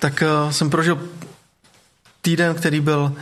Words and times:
tak 0.00 0.22
jsem 0.50 0.70
prožil 0.70 1.08
týden, 2.22 2.54
který 2.54 2.80
byl 2.80 3.12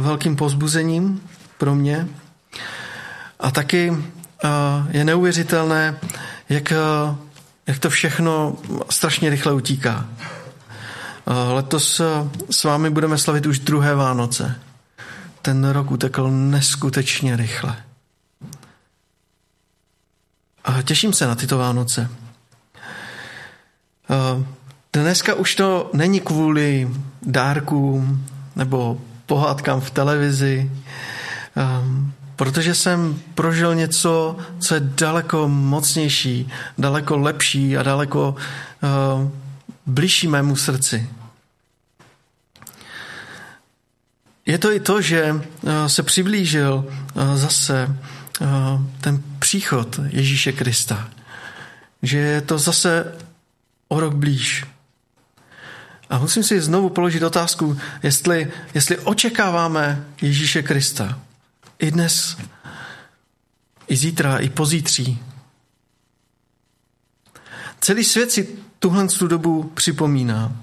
velkým 0.00 0.36
pozbuzením 0.36 1.28
pro 1.58 1.74
mě. 1.74 2.08
A 3.40 3.50
taky 3.50 3.96
je 4.90 5.04
neuvěřitelné, 5.04 5.98
jak, 6.48 6.72
jak 7.66 7.78
to 7.78 7.90
všechno 7.90 8.56
strašně 8.90 9.30
rychle 9.30 9.52
utíká. 9.52 10.08
Letos 11.52 12.00
s 12.50 12.64
vámi 12.64 12.90
budeme 12.90 13.18
slavit 13.18 13.46
už 13.46 13.58
druhé 13.58 13.94
Vánoce. 13.94 14.60
Ten 15.42 15.70
rok 15.70 15.90
utekl 15.90 16.30
neskutečně 16.30 17.36
rychle. 17.36 17.76
A 20.64 20.82
těším 20.82 21.12
se 21.12 21.26
na 21.26 21.34
tyto 21.34 21.58
Vánoce. 21.58 22.10
Dneska 24.94 25.34
už 25.34 25.54
to 25.54 25.90
není 25.92 26.20
kvůli 26.20 26.90
dárkům 27.22 28.26
nebo 28.56 29.00
pohádkám 29.26 29.80
v 29.80 29.90
televizi, 29.90 30.70
protože 32.36 32.74
jsem 32.74 33.20
prožil 33.34 33.74
něco, 33.74 34.36
co 34.58 34.74
je 34.74 34.80
daleko 34.80 35.48
mocnější, 35.48 36.48
daleko 36.78 37.18
lepší 37.18 37.76
a 37.76 37.82
daleko 37.82 38.34
blížší 39.86 40.28
mému 40.28 40.56
srdci. 40.56 41.10
Je 44.46 44.58
to 44.58 44.72
i 44.72 44.80
to, 44.80 45.00
že 45.00 45.34
se 45.86 46.02
přiblížil 46.02 46.84
zase 47.34 47.98
ten 49.00 49.22
příchod 49.38 50.00
Ježíše 50.08 50.52
Krista. 50.52 51.08
Že 52.02 52.18
je 52.18 52.40
to 52.40 52.58
zase 52.58 53.16
o 53.88 54.00
rok 54.00 54.14
blíž. 54.14 54.64
A 56.14 56.18
musím 56.18 56.42
si 56.42 56.60
znovu 56.60 56.88
položit 56.88 57.22
otázku, 57.22 57.78
jestli, 58.02 58.52
jestli 58.74 58.98
očekáváme 58.98 60.04
Ježíše 60.22 60.62
Krista 60.62 61.18
i 61.78 61.90
dnes, 61.90 62.36
i 63.86 63.96
zítra, 63.96 64.38
i 64.38 64.48
pozítří. 64.48 65.22
Celý 67.80 68.04
svět 68.04 68.30
si 68.30 68.48
tuhle 68.78 69.08
tu 69.08 69.28
dobu 69.28 69.62
připomíná. 69.62 70.56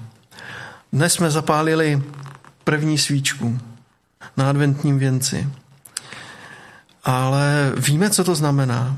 Dnes 0.93 1.13
jsme 1.13 1.31
zapálili 1.31 2.03
první 2.63 2.97
svíčku 2.97 3.59
na 4.37 4.49
adventním 4.49 4.99
věnci. 4.99 5.49
Ale 7.03 7.73
víme, 7.77 8.09
co 8.09 8.23
to 8.23 8.35
znamená. 8.35 8.97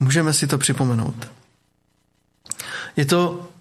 Můžeme 0.00 0.32
si 0.32 0.46
to 0.46 0.58
připomenout. 0.58 1.30
Je 2.96 3.06
to 3.06 3.51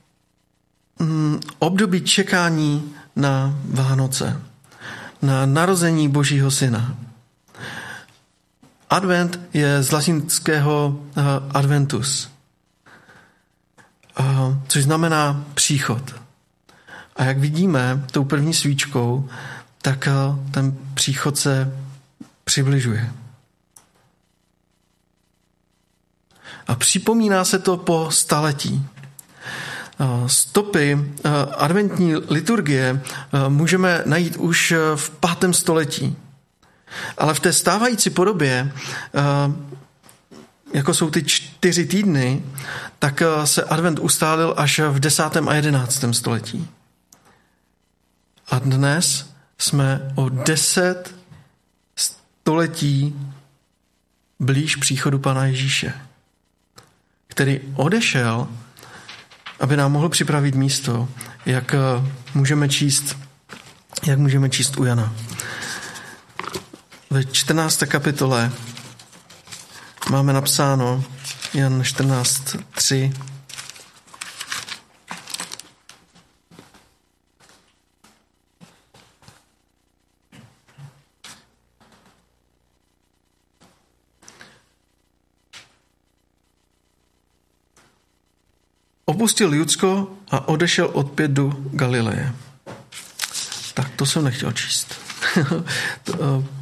období 1.59 2.01
čekání 2.01 2.93
na 3.15 3.55
Vánoce, 3.65 4.41
na 5.21 5.45
narození 5.45 6.09
Božího 6.09 6.51
syna. 6.51 6.97
Advent 8.89 9.39
je 9.53 9.83
z 9.83 9.91
latinského 9.91 10.87
uh, 10.87 11.23
adventus, 11.53 12.31
uh, 14.19 14.25
což 14.67 14.83
znamená 14.83 15.45
příchod. 15.53 16.15
A 17.15 17.23
jak 17.23 17.37
vidíme 17.37 18.05
tou 18.11 18.23
první 18.23 18.53
svíčkou, 18.53 19.29
tak 19.81 20.07
uh, 20.07 20.49
ten 20.51 20.77
příchod 20.93 21.37
se 21.37 21.77
přibližuje. 22.43 23.11
A 26.67 26.75
připomíná 26.75 27.45
se 27.45 27.59
to 27.59 27.77
po 27.77 28.11
staletí. 28.11 28.85
Stopy 30.27 31.13
adventní 31.57 32.15
liturgie 32.15 33.01
můžeme 33.47 34.03
najít 34.05 34.37
už 34.37 34.73
v 34.95 35.09
pátém 35.09 35.53
století. 35.53 36.17
Ale 37.17 37.33
v 37.33 37.39
té 37.39 37.53
stávající 37.53 38.09
podobě, 38.09 38.71
jako 40.73 40.93
jsou 40.93 41.09
ty 41.09 41.23
čtyři 41.23 41.85
týdny, 41.85 42.43
tak 42.99 43.23
se 43.43 43.63
advent 43.63 43.99
ustálil 43.99 44.53
až 44.57 44.79
v 44.79 44.99
desátém 44.99 45.49
a 45.49 45.53
jedenáctém 45.53 46.13
století. 46.13 46.67
A 48.47 48.59
dnes 48.59 49.29
jsme 49.57 50.13
o 50.15 50.29
deset 50.29 51.15
století 51.95 53.15
blíž 54.39 54.75
příchodu 54.75 55.19
Pana 55.19 55.45
Ježíše, 55.45 55.93
který 57.27 57.59
odešel, 57.75 58.47
aby 59.61 59.77
nám 59.77 59.91
mohl 59.91 60.09
připravit 60.09 60.55
místo, 60.55 61.09
jak 61.45 61.73
eh, 61.73 61.77
můžeme 62.33 62.69
číst, 62.69 63.17
jak 64.05 64.19
můžeme 64.19 64.49
číst 64.49 64.77
u 64.77 64.83
Jana. 64.83 65.13
Ve 67.09 67.23
14. 67.23 67.83
kapitole 67.87 68.51
máme 70.09 70.33
napsáno 70.33 71.03
Jan 71.53 71.83
14, 71.83 72.55
3, 72.75 73.13
Opustil 89.21 89.53
Judsko 89.53 90.07
a 90.31 90.47
odešel 90.47 90.89
opět 90.93 91.31
do 91.31 91.53
Galileje. 91.71 92.33
Tak 93.73 93.89
to 93.95 94.05
jsem 94.05 94.23
nechtěl 94.23 94.51
číst. 94.51 94.95
Eh, 96.13 96.17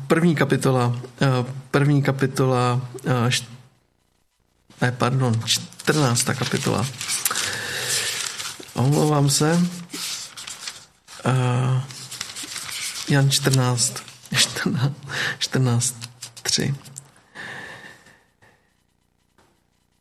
první 0.08 0.36
kapitola, 0.36 1.00
eh, 1.22 1.28
první 1.72 2.04
kapitola, 2.04 2.82
eh, 3.08 3.32
ne, 4.82 4.92
pardon, 4.92 5.42
14. 5.46 6.24
kapitola. 6.34 6.86
Omlouvám 8.74 9.30
se. 9.30 9.60
Jan 13.10 13.32
14, 13.32 14.04
14, 14.36 14.94
14, 15.40 15.96
3. 16.42 16.76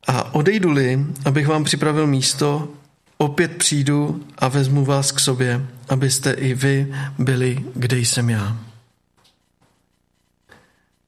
A 0.08 0.27
odejdu-li, 0.38 1.06
abych 1.24 1.46
vám 1.46 1.64
připravil 1.64 2.06
místo, 2.06 2.68
opět 3.16 3.56
přijdu 3.56 4.24
a 4.38 4.48
vezmu 4.48 4.84
vás 4.84 5.12
k 5.12 5.20
sobě, 5.20 5.66
abyste 5.88 6.32
i 6.32 6.54
vy 6.54 6.94
byli, 7.18 7.64
kde 7.74 7.98
jsem 7.98 8.30
já. 8.30 8.56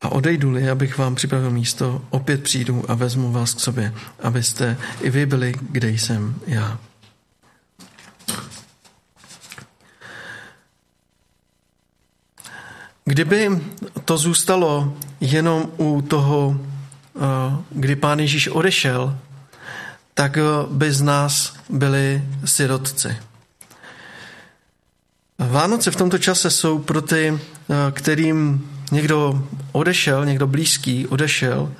A 0.00 0.08
odejdu-li, 0.08 0.70
abych 0.70 0.98
vám 0.98 1.14
připravil 1.14 1.50
místo, 1.50 2.02
opět 2.10 2.42
přijdu 2.42 2.90
a 2.90 2.94
vezmu 2.94 3.32
vás 3.32 3.54
k 3.54 3.60
sobě, 3.60 3.94
abyste 4.22 4.76
i 5.00 5.10
vy 5.10 5.26
byli, 5.26 5.54
kde 5.60 5.90
jsem 5.90 6.34
já. 6.46 6.78
Kdyby 13.04 13.50
to 14.04 14.19
zůstalo 14.19 14.96
jenom 15.20 15.70
u 15.76 16.02
toho 16.02 16.60
kdy 17.71 17.97
pán 17.97 18.21
Ježíš 18.21 18.48
odešel, 18.48 19.19
tak 20.15 20.38
by 20.71 20.93
z 20.93 21.03
nás 21.03 21.56
byli 21.69 22.25
sirotci. 22.44 23.16
Vánoce 25.38 25.91
v 25.91 25.97
tomto 25.97 26.19
čase 26.19 26.50
jsou 26.50 26.78
pro 26.78 27.03
ty, 27.03 27.38
kterým 27.93 28.70
někdo 28.93 29.49
odešel, 29.72 30.26
někdo 30.26 30.47
blízký 30.47 31.06
odešel, 31.06 31.72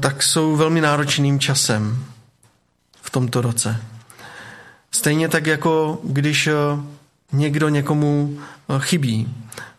tak 0.00 0.22
jsou 0.22 0.56
velmi 0.56 0.80
náročným 0.80 1.40
časem 1.40 2.04
v 3.02 3.10
tomto 3.10 3.40
roce. 3.40 3.76
Stejně 4.90 5.28
tak 5.28 5.46
jako 5.46 6.00
když 6.04 6.48
někdo 7.32 7.68
někomu 7.68 8.38
chybí, 8.78 9.34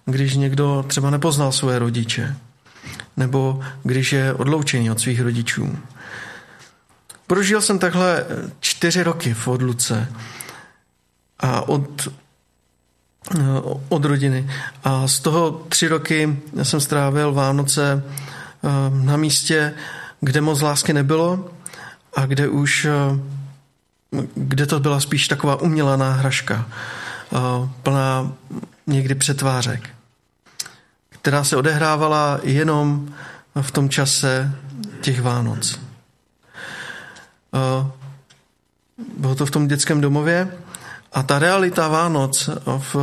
když 0.05 0.35
někdo 0.35 0.85
třeba 0.87 1.09
nepoznal 1.09 1.51
své 1.51 1.79
rodiče, 1.79 2.35
nebo 3.17 3.59
když 3.83 4.13
je 4.13 4.33
odloučený 4.33 4.91
od 4.91 4.99
svých 4.99 5.21
rodičů. 5.21 5.77
Prožil 7.27 7.61
jsem 7.61 7.79
takhle 7.79 8.25
čtyři 8.59 9.03
roky 9.03 9.33
v 9.33 9.47
odluce 9.47 10.07
a 11.39 11.69
od, 11.69 12.07
od 13.89 14.05
rodiny. 14.05 14.49
A 14.83 15.07
z 15.07 15.19
toho 15.19 15.51
tři 15.69 15.87
roky 15.87 16.39
jsem 16.63 16.81
strávil 16.81 17.33
Vánoce 17.33 18.03
eh, 18.03 18.69
na 18.89 19.17
místě, 19.17 19.73
kde 20.21 20.41
moc 20.41 20.61
lásky 20.61 20.93
nebylo 20.93 21.49
a 22.15 22.25
kde 22.25 22.47
už 22.47 22.85
eh, 22.85 23.19
kde 24.35 24.65
to 24.65 24.79
byla 24.79 24.99
spíš 24.99 25.27
taková 25.27 25.61
umělá 25.61 25.97
náhražka, 25.97 26.65
eh, 27.33 27.37
plná 27.83 28.31
někdy 28.87 29.15
přetvářek 29.15 29.96
která 31.21 31.43
se 31.43 31.57
odehrávala 31.57 32.39
jenom 32.43 33.13
v 33.61 33.71
tom 33.71 33.89
čase 33.89 34.51
těch 35.01 35.21
Vánoc. 35.21 35.79
bylo 39.17 39.35
to 39.35 39.45
v 39.45 39.51
tom 39.51 39.67
dětském 39.67 40.01
domově 40.01 40.51
a 41.13 41.23
ta 41.23 41.39
realita 41.39 41.87
Vánoc 41.87 42.49
v 42.65 42.95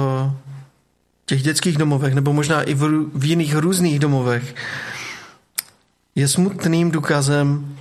těch 1.27 1.43
dětských 1.43 1.77
domovech, 1.77 2.15
nebo 2.15 2.33
možná 2.33 2.63
i 2.63 2.75
v, 2.75 3.11
v 3.15 3.25
jiných 3.25 3.57
různých 3.57 3.99
domovech, 3.99 4.55
je 6.15 6.29
smutným 6.29 6.91
důkazem 6.91 7.77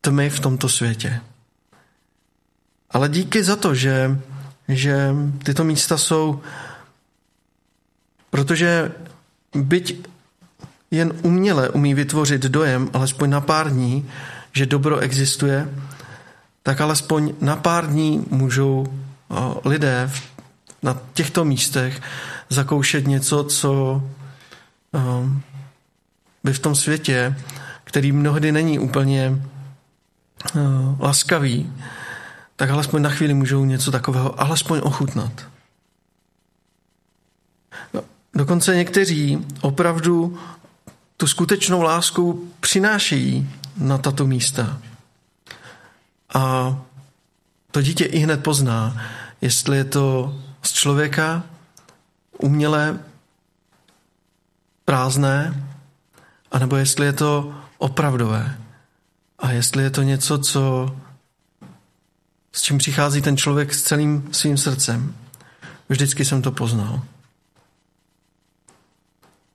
tmy 0.00 0.30
v 0.30 0.40
tomto 0.40 0.68
světě. 0.68 1.20
Ale 2.90 3.08
díky 3.08 3.44
za 3.44 3.56
to, 3.56 3.74
že, 3.74 4.20
že 4.68 5.14
tyto 5.44 5.64
místa 5.64 5.98
jsou, 5.98 6.40
protože 8.30 8.92
byť 9.54 10.06
jen 10.90 11.12
uměle 11.22 11.68
umí 11.68 11.94
vytvořit 11.94 12.42
dojem, 12.42 12.90
alespoň 12.92 13.30
na 13.30 13.40
pár 13.40 13.70
dní, 13.70 14.08
že 14.52 14.66
dobro 14.66 14.98
existuje, 14.98 15.68
tak 16.62 16.80
alespoň 16.80 17.34
na 17.40 17.56
pár 17.56 17.86
dní 17.86 18.26
můžou 18.30 18.86
lidé 19.64 20.10
na 20.82 20.96
těchto 21.14 21.44
místech 21.44 22.02
zakoušet 22.48 23.06
něco, 23.06 23.44
co 23.44 24.02
by 26.44 26.52
v 26.52 26.58
tom 26.58 26.74
světě, 26.74 27.36
který 27.84 28.12
mnohdy 28.12 28.52
není 28.52 28.78
úplně 28.78 29.42
laskavý, 31.00 31.72
tak 32.56 32.70
alespoň 32.70 33.02
na 33.02 33.10
chvíli 33.10 33.34
můžou 33.34 33.64
něco 33.64 33.90
takového 33.90 34.40
alespoň 34.40 34.80
ochutnat. 34.82 35.55
Dokonce 38.36 38.76
někteří 38.76 39.46
opravdu 39.60 40.38
tu 41.16 41.26
skutečnou 41.26 41.82
lásku 41.82 42.52
přinášejí 42.60 43.50
na 43.76 43.98
tato 43.98 44.26
místa. 44.26 44.78
A 46.34 46.76
to 47.70 47.82
dítě 47.82 48.04
i 48.04 48.18
hned 48.18 48.42
pozná, 48.42 49.02
jestli 49.40 49.76
je 49.76 49.84
to 49.84 50.36
z 50.62 50.72
člověka 50.72 51.42
umělé 52.38 52.98
prázdné, 54.84 55.64
anebo 56.52 56.76
jestli 56.76 57.06
je 57.06 57.12
to 57.12 57.54
opravdové. 57.78 58.58
A 59.38 59.50
jestli 59.50 59.82
je 59.82 59.90
to 59.90 60.02
něco, 60.02 60.38
co 60.38 60.96
s 62.52 62.62
čím 62.62 62.78
přichází 62.78 63.22
ten 63.22 63.36
člověk 63.36 63.74
s 63.74 63.82
celým 63.82 64.28
svým 64.32 64.56
srdcem. 64.56 65.14
Vždycky 65.88 66.24
jsem 66.24 66.42
to 66.42 66.52
poznal. 66.52 67.02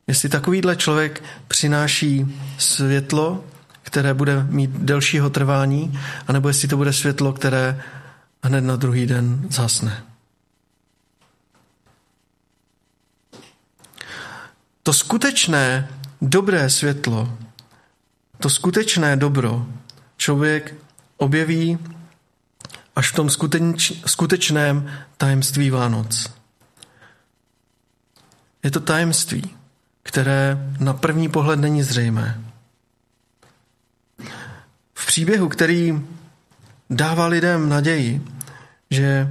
Jestli 0.08 0.30
takovýhle 0.30 0.76
člověk 0.76 1.24
přináší 1.48 2.40
světlo, 2.58 3.44
které 3.82 4.14
bude 4.14 4.44
mít 4.44 4.70
delšího 4.70 5.30
trvání, 5.30 6.00
anebo 6.28 6.48
jestli 6.48 6.68
to 6.68 6.78
bude 6.78 6.94
světlo, 6.94 7.34
které 7.34 7.84
hned 8.44 8.62
na 8.62 8.76
druhý 8.76 9.06
den 9.06 9.48
zasne. 9.50 10.04
To 14.84 14.94
skutečné 14.94 15.90
dobré 16.22 16.70
světlo, 16.70 17.38
to 18.40 18.50
skutečné 18.50 19.16
dobro 19.16 19.68
člověk 20.18 20.76
objeví 21.18 21.80
až 22.96 23.12
v 23.12 23.16
tom 23.16 23.30
skuteč, 23.30 23.94
skutečném 24.06 24.92
tajemství 25.18 25.70
Vánoc. 25.70 26.34
Je 28.64 28.72
to 28.72 28.80
tajemství, 28.80 29.56
které 30.04 30.58
na 30.80 30.94
první 30.94 31.30
pohled 31.30 31.60
není 31.60 31.84
zřejmé. 31.84 32.42
V 34.94 35.06
příběhu, 35.06 35.50
který 35.50 36.02
dává 36.90 37.28
lidem 37.28 37.70
naději, 37.70 38.22
že 38.92 39.28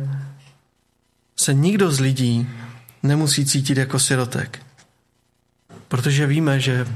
se 1.36 1.54
nikdo 1.54 1.90
z 1.90 2.00
lidí 2.00 2.50
nemusí 3.02 3.46
cítit 3.46 3.78
jako 3.78 3.98
sirotek. 3.98 4.66
Protože 5.88 6.26
víme, 6.26 6.60
že 6.60 6.86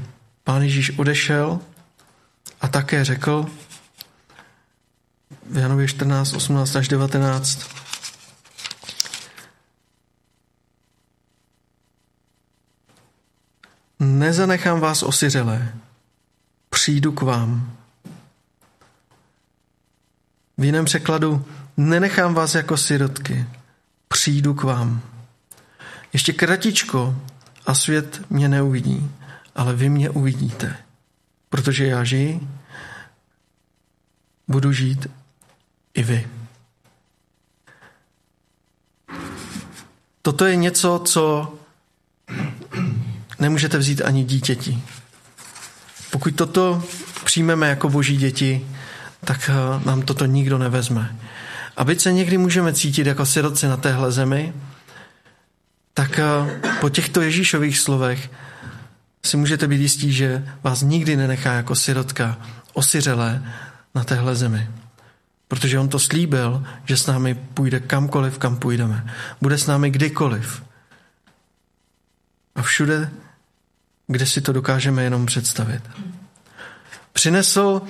Pán 0.43 0.61
Ježíš 0.61 0.99
odešel 0.99 1.59
a 2.61 2.67
také 2.67 3.05
řekl, 3.05 3.45
v 5.49 5.57
Janově 5.57 5.87
14, 5.87 6.33
18 6.33 6.75
až 6.75 6.87
19. 6.87 7.59
Nezanechám 13.99 14.79
vás 14.79 15.03
osiřelé, 15.03 15.73
přijdu 16.69 17.11
k 17.11 17.21
vám. 17.21 17.77
V 20.57 20.63
jiném 20.63 20.85
překladu, 20.85 21.45
nenechám 21.77 22.33
vás 22.33 22.55
jako 22.55 22.77
sirotky, 22.77 23.45
přijdu 24.07 24.53
k 24.53 24.63
vám. 24.63 25.01
Ještě 26.13 26.33
kratičko 26.33 27.15
a 27.65 27.73
svět 27.73 28.21
mě 28.29 28.49
neuvidí, 28.49 29.11
ale 29.55 29.75
vy 29.75 29.89
mě 29.89 30.09
uvidíte, 30.09 30.77
protože 31.49 31.85
já 31.85 32.03
žiji, 32.03 32.47
budu 34.47 34.71
žít 34.71 35.07
i 35.93 36.03
vy. 36.03 36.27
Toto 40.21 40.45
je 40.45 40.55
něco, 40.55 41.01
co 41.05 41.53
nemůžete 43.39 43.77
vzít 43.77 44.01
ani 44.01 44.23
dítěti. 44.23 44.83
Pokud 46.11 46.35
toto 46.35 46.83
přijmeme 47.23 47.69
jako 47.69 47.89
boží 47.89 48.17
děti, 48.17 48.67
tak 49.25 49.49
eh, 49.49 49.85
nám 49.85 50.01
toto 50.01 50.25
nikdo 50.25 50.57
nevezme. 50.57 51.15
A 51.77 51.83
byť 51.83 52.01
se 52.01 52.13
někdy 52.13 52.37
můžeme 52.37 52.73
cítit 52.73 53.07
jako 53.07 53.25
siroci 53.25 53.67
na 53.67 53.77
téhle 53.77 54.11
zemi, 54.11 54.53
tak 55.93 56.19
eh, 56.19 56.61
po 56.81 56.89
těchto 56.89 57.21
Ježíšových 57.21 57.79
slovech 57.79 58.29
si 59.25 59.37
můžete 59.37 59.67
být 59.67 59.81
jistí, 59.81 60.13
že 60.13 60.45
vás 60.63 60.81
nikdy 60.81 61.15
nenechá 61.15 61.53
jako 61.53 61.75
sirotka 61.75 62.37
osiřelé 62.73 63.43
na 63.95 64.03
téhle 64.03 64.35
zemi. 64.35 64.69
Protože 65.47 65.79
on 65.79 65.89
to 65.89 65.99
slíbil, 65.99 66.63
že 66.85 66.97
s 66.97 67.07
námi 67.07 67.35
půjde 67.35 67.79
kamkoliv, 67.79 68.37
kam 68.37 68.57
půjdeme. 68.57 69.13
Bude 69.41 69.57
s 69.57 69.67
námi 69.67 69.89
kdykoliv. 69.89 70.63
A 72.55 72.61
všude, 72.61 73.11
kde 74.07 74.25
si 74.25 74.41
to 74.41 74.53
dokážeme 74.53 75.03
jenom 75.03 75.25
představit. 75.25 75.83
Přinesl 77.13 77.81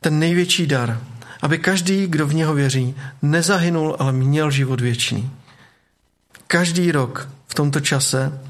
ten 0.00 0.18
největší 0.18 0.66
dar, 0.66 1.00
aby 1.42 1.58
každý, 1.58 2.06
kdo 2.06 2.26
v 2.26 2.34
něho 2.34 2.54
věří, 2.54 2.94
nezahynul, 3.22 3.96
ale 3.98 4.12
měl 4.12 4.50
život 4.50 4.80
věčný. 4.80 5.30
Každý 6.46 6.92
rok 6.92 7.28
v 7.46 7.54
tomto 7.54 7.80
čase 7.80 8.40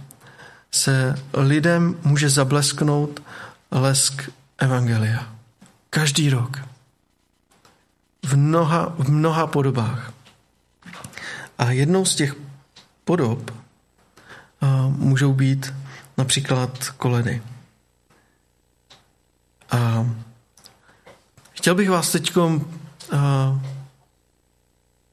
se 0.71 1.15
lidem 1.35 1.97
může 2.05 2.29
zablesknout 2.31 3.23
lesk 3.71 4.31
Evangelia. 4.59 5.35
Každý 5.91 6.31
rok 6.31 6.61
v 8.25 8.37
mnoha, 8.37 8.95
v 8.99 9.11
mnoha 9.11 9.47
podobách. 9.47 10.13
A 11.59 11.71
jednou 11.71 12.05
z 12.05 12.15
těch 12.15 12.35
podob 13.05 13.51
můžou 14.89 15.33
být 15.33 15.75
například 16.17 16.89
koledy. 16.89 17.43
A 19.71 20.07
chtěl 21.53 21.75
bych 21.75 21.91
vás 21.91 22.13
teď 22.13 22.33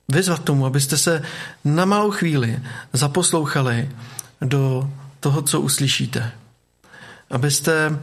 vyzvat 0.10 0.44
tomu, 0.44 0.66
abyste 0.66 0.98
se 0.98 1.24
na 1.66 1.86
malou 1.86 2.12
chvíli 2.12 2.60
zaposlouchali 2.94 3.90
do 4.42 4.92
toho, 5.20 5.42
co 5.42 5.62
uslyšíte. 5.62 6.32
Abyste 7.30 8.02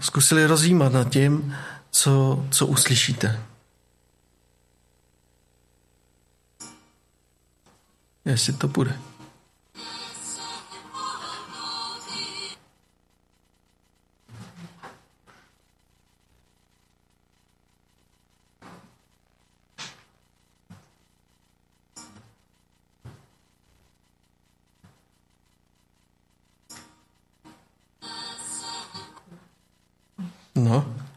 zkusili 0.00 0.46
rozjímat 0.46 0.92
nad 0.92 1.08
tím, 1.08 1.56
co, 1.90 2.44
co 2.50 2.66
uslyšíte. 2.66 3.40
jestli 8.24 8.52
to 8.52 8.68
bude. 8.68 8.98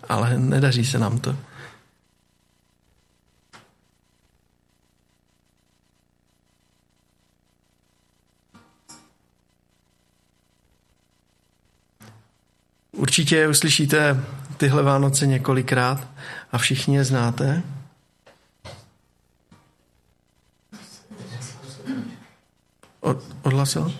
ale 0.10 0.40
nedaří 0.40 0.86
se 0.86 1.00
nám 1.00 1.20
to. 1.20 1.36
Určitě 12.92 13.48
uslyšíte 13.48 14.24
tyhle 14.58 14.84
Vánoce 14.84 15.28
několikrát 15.28 16.08
a 16.52 16.58
všichni 16.58 16.96
je 16.96 17.04
znáte. 17.04 17.64
Od, 23.00 23.24
odhlasil? 23.44 23.94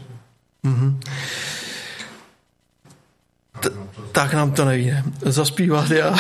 Tak 4.18 4.34
nám 4.34 4.52
to 4.52 4.66
nevíde. 4.66 5.04
Zaspívat 5.22 5.92
já. 5.92 6.16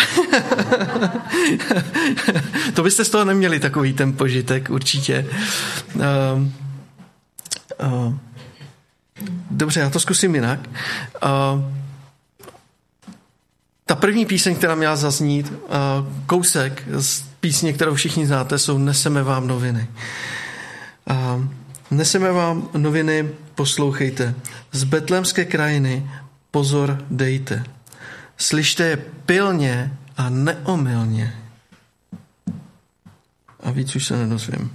to 2.74 2.84
byste 2.84 3.06
z 3.06 3.10
toho 3.10 3.26
neměli 3.26 3.60
takový 3.60 3.94
ten 3.94 4.14
požitek, 4.14 4.70
určitě. 4.70 5.26
Uh, 5.96 6.02
uh, 7.88 8.14
dobře, 9.52 9.80
já 9.80 9.90
to 9.90 10.00
zkusím 10.00 10.36
jinak. 10.36 10.60
Uh, 11.24 11.64
ta 13.86 13.96
první 13.96 14.26
píseň, 14.26 14.56
která 14.56 14.76
měla 14.76 14.96
zaznít, 14.96 15.52
uh, 15.52 15.58
kousek 16.26 16.84
z 16.92 17.24
písně, 17.40 17.74
kterou 17.74 17.96
všichni 17.96 18.28
znáte, 18.28 18.58
jsou 18.58 18.78
Neseme 18.78 19.24
vám 19.24 19.48
noviny. 19.48 19.88
Uh, 21.10 21.46
Neseme 21.92 22.32
vám 22.32 22.70
noviny, 22.78 23.30
poslouchejte. 23.56 24.36
Z 24.72 24.84
betlémské 24.84 25.46
krajiny 25.46 26.10
pozor 26.52 26.98
dejte. 27.10 27.77
Slyšte 28.38 28.84
je 28.84 28.98
pilně 28.98 29.98
a 30.18 30.30
neomylně. 30.30 31.36
A 33.60 33.72
víc 33.72 33.96
už 33.96 34.06
se 34.06 34.18
nedozvím. 34.18 34.74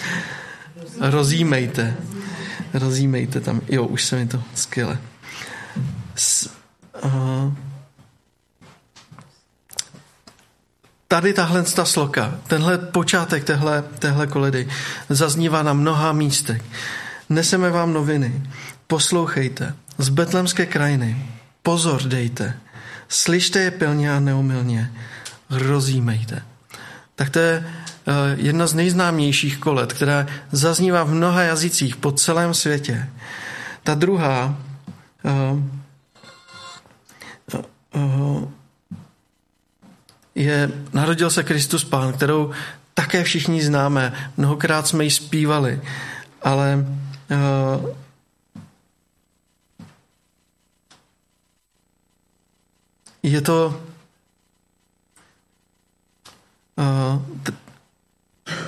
Rozímejte. 1.00 1.96
Rozímejte 2.74 3.40
tam. 3.40 3.60
Jo, 3.68 3.84
už 3.84 4.04
se 4.04 4.16
mi 4.16 4.26
to 4.26 4.42
skvěle. 4.54 4.98
S, 6.14 6.50
uh, 7.04 7.52
tady 11.08 11.32
tahle 11.32 11.62
ta 11.62 11.84
sloka, 11.84 12.38
tenhle 12.46 12.78
počátek 12.78 13.44
téhle, 13.44 13.82
téhle 13.98 14.26
koledy 14.26 14.68
zaznívá 15.08 15.62
na 15.62 15.72
mnoha 15.72 16.12
místech. 16.12 16.62
Neseme 17.28 17.70
vám 17.70 17.92
noviny, 17.92 18.42
poslouchejte, 18.86 19.74
z 19.98 20.08
betlemské 20.08 20.66
krajiny, 20.66 21.26
pozor 21.62 22.02
dejte, 22.02 22.60
slyšte 23.14 23.58
je 23.58 23.70
pilně 23.70 24.12
a 24.12 24.20
neumilně, 24.20 24.92
rozímejte. 25.50 26.42
Tak 27.14 27.30
to 27.30 27.38
je 27.38 27.64
eh, 27.66 28.12
jedna 28.36 28.66
z 28.66 28.74
nejznámějších 28.74 29.58
kolet, 29.58 29.92
která 29.92 30.26
zaznívá 30.52 31.04
v 31.04 31.14
mnoha 31.14 31.42
jazycích 31.42 31.96
po 31.96 32.12
celém 32.12 32.54
světě. 32.54 33.08
Ta 33.82 33.94
druhá 33.94 34.56
uh, 35.22 35.60
uh, 37.94 38.48
je 40.34 40.70
Narodil 40.92 41.30
se 41.30 41.42
Kristus 41.42 41.84
Pán, 41.84 42.12
kterou 42.12 42.50
také 42.94 43.24
všichni 43.24 43.62
známe. 43.62 44.12
Mnohokrát 44.36 44.86
jsme 44.86 45.04
ji 45.04 45.10
zpívali, 45.10 45.80
ale 46.42 46.86
je 53.32 53.40
to 53.40 53.80
uh, 56.76 57.22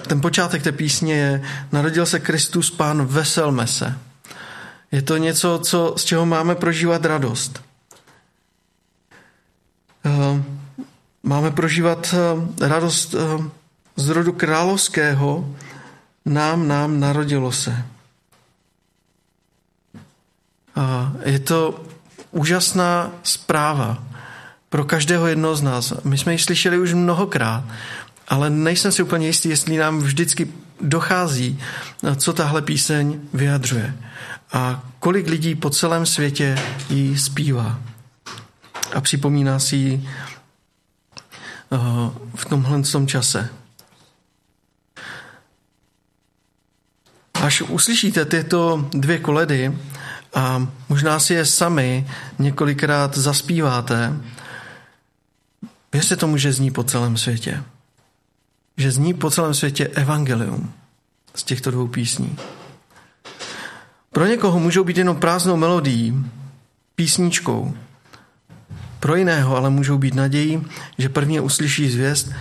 ten 0.09 0.21
počátek 0.21 0.63
té 0.63 0.73
písně 0.73 1.15
je 1.15 1.43
Narodil 1.73 2.07
se 2.07 2.21
Kristus 2.21 2.71
Pán, 2.71 3.07
veselme 3.07 3.67
se. 3.67 3.99
Je 4.93 5.03
to 5.03 5.17
něco, 5.17 5.61
co, 5.65 5.95
z 5.97 6.05
čeho 6.05 6.27
máme 6.27 6.55
prožívat 6.55 7.05
radost. 7.05 7.63
Uh, 10.05 10.41
Máme 11.27 11.51
prožívat 11.51 12.15
eh, 12.15 12.69
radost 12.69 13.15
eh, 13.15 13.51
z 13.97 14.09
rodu 14.09 14.33
královského. 14.33 15.55
Nám, 16.27 16.69
nám 16.69 17.01
narodilo 17.01 17.53
se. 17.53 17.85
Je 21.25 21.39
to 21.39 21.81
úžasná 22.31 23.13
zpráva 23.23 24.05
pro 24.69 24.85
každého 24.85 25.27
jednoho 25.27 25.57
z 25.57 25.63
nás. 25.63 25.93
My 26.05 26.19
jsme 26.19 26.33
ji 26.33 26.39
slyšeli 26.39 26.79
už 26.79 26.95
mnohokrát, 26.95 27.65
ale 28.29 28.51
nejsem 28.51 28.93
si 28.93 29.03
úplně 29.03 29.27
jistý, 29.27 29.49
jestli 29.49 29.77
nám 29.77 29.99
vždycky 29.99 30.49
dochází, 30.81 31.59
eh, 32.05 32.17
co 32.17 32.33
tahle 32.33 32.63
píseň 32.63 33.21
vyjadřuje. 33.35 33.95
A 34.53 34.83
kolik 34.99 35.27
lidí 35.29 35.55
po 35.55 35.71
celém 35.71 36.07
světě 36.07 36.59
ji 36.91 37.19
zpívá. 37.19 37.79
A 38.95 39.01
připomíná 39.01 39.59
si 39.59 39.77
ji 39.77 40.09
v 42.35 42.45
tomhle 42.45 42.83
tom 42.83 43.07
čase. 43.07 43.49
Až 47.35 47.63
uslyšíte 47.63 48.25
tyto 48.25 48.89
dvě 48.91 49.19
koledy 49.19 49.79
a 50.35 50.67
možná 50.89 51.21
si 51.21 51.35
je 51.35 51.45
sami 51.45 52.07
několikrát 52.39 53.17
zaspíváte, 53.17 54.17
věřte 55.97 56.17
tomu, 56.17 56.37
že 56.37 56.53
zní 56.53 56.71
po 56.71 56.85
celém 56.85 57.17
světě. 57.17 57.65
Že 58.77 58.91
zní 58.91 59.15
po 59.15 59.31
celém 59.31 59.55
světě 59.55 59.89
evangelium 59.89 60.73
z 61.35 61.43
těchto 61.43 61.71
dvou 61.71 61.89
písní. 61.89 62.37
Pro 64.13 64.27
někoho 64.27 64.61
můžou 64.61 64.85
být 64.85 64.97
jenom 64.97 65.17
prázdnou 65.17 65.57
melodií, 65.57 66.25
písničkou, 66.95 67.75
pro 69.01 69.17
jiného 69.17 69.57
ale 69.57 69.71
můžou 69.71 69.99
být 69.99 70.15
nadějí, 70.15 70.67
že 70.99 71.09
prvně 71.09 71.41
uslyší 71.41 71.91
zvěst, 71.91 72.33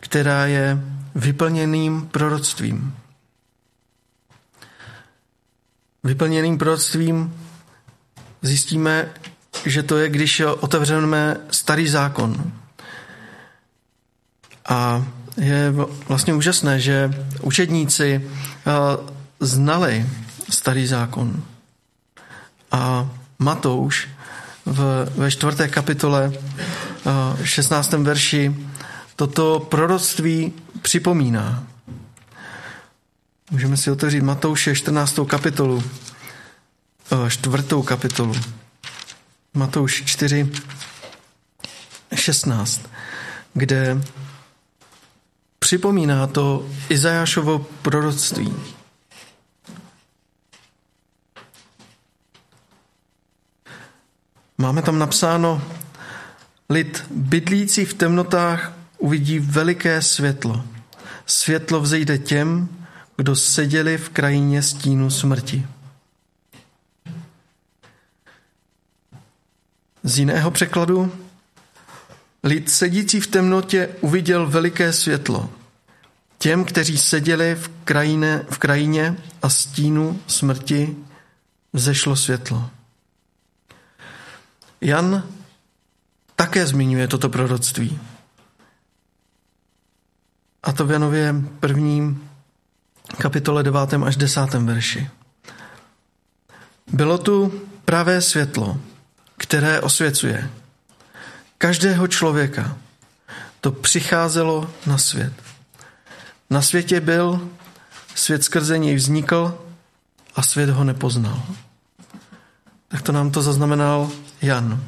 která 0.00 0.46
je 0.46 0.78
vyplněným 1.14 2.06
proroctvím. 2.06 2.94
Vyplněným 6.04 6.58
proroctvím 6.58 7.34
zjistíme, 8.42 9.08
že 9.66 9.82
to 9.82 9.96
je, 9.96 10.08
když 10.08 10.40
otevřeme 10.40 11.36
starý 11.50 11.88
zákon. 11.88 12.59
A 14.70 15.04
je 15.36 15.74
vlastně 16.08 16.34
úžasné, 16.34 16.80
že 16.80 17.10
učedníci 17.42 18.22
eh, 18.22 18.70
znali 19.40 20.06
starý 20.48 20.86
zákon. 20.86 21.42
A 22.72 23.10
Matouš 23.38 24.08
v, 24.66 25.08
ve 25.16 25.30
čtvrté 25.30 25.68
kapitole 25.68 26.32
16. 27.44 27.92
verši 27.92 28.56
toto 29.16 29.60
proroctví 29.60 30.52
připomíná. 30.82 31.66
Můžeme 33.50 33.76
si 33.76 33.90
otevřít 33.90 34.22
Matouše 34.22 34.74
14. 34.74 35.18
kapitolu, 35.26 35.82
čtvrtou 37.28 37.82
kapitolu. 37.82 38.34
Matouš 39.54 40.02
4, 40.04 40.50
16, 42.14 42.80
kde 43.54 44.00
připomíná 45.70 46.26
to 46.26 46.66
Izajášovo 46.88 47.58
proroctví. 47.82 48.54
Máme 54.58 54.82
tam 54.82 54.98
napsáno, 54.98 55.62
lid 56.70 57.04
bydlící 57.10 57.84
v 57.84 57.94
temnotách 57.94 58.72
uvidí 58.98 59.38
veliké 59.38 60.02
světlo. 60.02 60.64
Světlo 61.26 61.80
vzejde 61.80 62.18
těm, 62.18 62.68
kdo 63.16 63.36
seděli 63.36 63.98
v 63.98 64.08
krajině 64.08 64.62
stínu 64.62 65.10
smrti. 65.10 65.66
Z 70.02 70.18
jiného 70.18 70.50
překladu, 70.50 71.12
lid 72.44 72.70
sedící 72.70 73.20
v 73.20 73.26
temnotě 73.26 73.88
uviděl 74.00 74.46
veliké 74.46 74.92
světlo. 74.92 75.59
Těm, 76.42 76.64
kteří 76.64 76.98
seděli 76.98 77.54
v 77.54 77.70
krajině, 77.84 78.44
v 78.50 78.58
krajině 78.58 79.16
a 79.42 79.48
stínu 79.48 80.20
smrti, 80.26 80.96
vzešlo 81.72 82.16
světlo. 82.16 82.70
Jan 84.80 85.28
také 86.36 86.66
zmiňuje 86.66 87.08
toto 87.08 87.28
proroctví. 87.28 88.00
A 90.62 90.72
to 90.72 90.86
v 90.86 90.90
Janově 90.90 91.34
prvním 91.60 92.30
kapitole 93.18 93.62
9. 93.62 93.94
až 94.06 94.16
10. 94.16 94.40
verši. 94.54 95.10
Bylo 96.92 97.18
tu 97.18 97.62
pravé 97.84 98.20
světlo, 98.20 98.80
které 99.36 99.80
osvěcuje 99.80 100.50
každého 101.58 102.06
člověka. 102.06 102.76
To 103.60 103.72
přicházelo 103.72 104.70
na 104.86 104.98
svět. 104.98 105.49
Na 106.50 106.62
světě 106.62 107.00
byl, 107.00 107.48
svět 108.14 108.44
skrze 108.44 108.78
něj 108.78 108.94
vznikl 108.94 109.58
a 110.36 110.42
svět 110.42 110.70
ho 110.70 110.84
nepoznal. 110.84 111.42
Tak 112.88 113.02
to 113.02 113.12
nám 113.12 113.30
to 113.30 113.42
zaznamenal 113.42 114.10
Jan. 114.42 114.84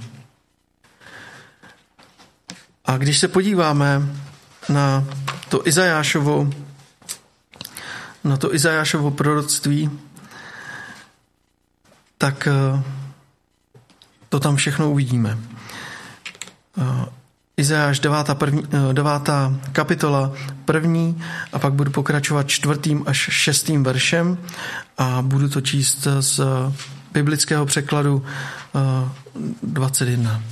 A 2.85 2.97
když 2.97 3.19
se 3.19 3.29
podíváme 3.29 4.03
na 4.69 5.05
to 5.49 5.67
Izajášovo, 5.67 6.51
na 8.25 8.37
to 8.37 8.55
Izajášovo 8.55 9.11
proroctví, 9.11 9.91
tak 12.19 12.47
eh, 12.47 12.83
to 14.29 14.41
tam 14.41 14.57
všechno 14.57 14.91
uvidíme. 14.91 15.39
Eh, 17.63 17.65
Izajáš 17.65 18.01
9. 18.01 18.35
První, 18.35 18.63
9. 18.93 19.29
kapitola 19.73 20.33
první 20.65 21.23
a 21.53 21.59
pak 21.59 21.73
budu 21.73 21.91
pokračovat 21.91 22.49
čtvrtým 22.49 23.05
až 23.07 23.29
šestým 23.31 23.85
veršem 23.85 24.39
a 24.99 25.23
budu 25.23 25.49
to 25.49 25.61
číst 25.61 26.07
z 26.21 26.41
biblického 27.13 27.67
překladu 27.67 28.25
21. 29.63 30.43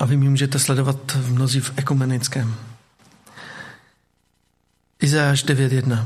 A 0.00 0.04
vy 0.04 0.16
mi 0.16 0.28
můžete 0.28 0.58
sledovat 0.58 0.96
v 1.14 1.32
mnozí 1.32 1.60
v 1.60 1.72
ekumenickém. 1.76 2.54
Izajáš 5.00 5.44
9.1 5.44 6.04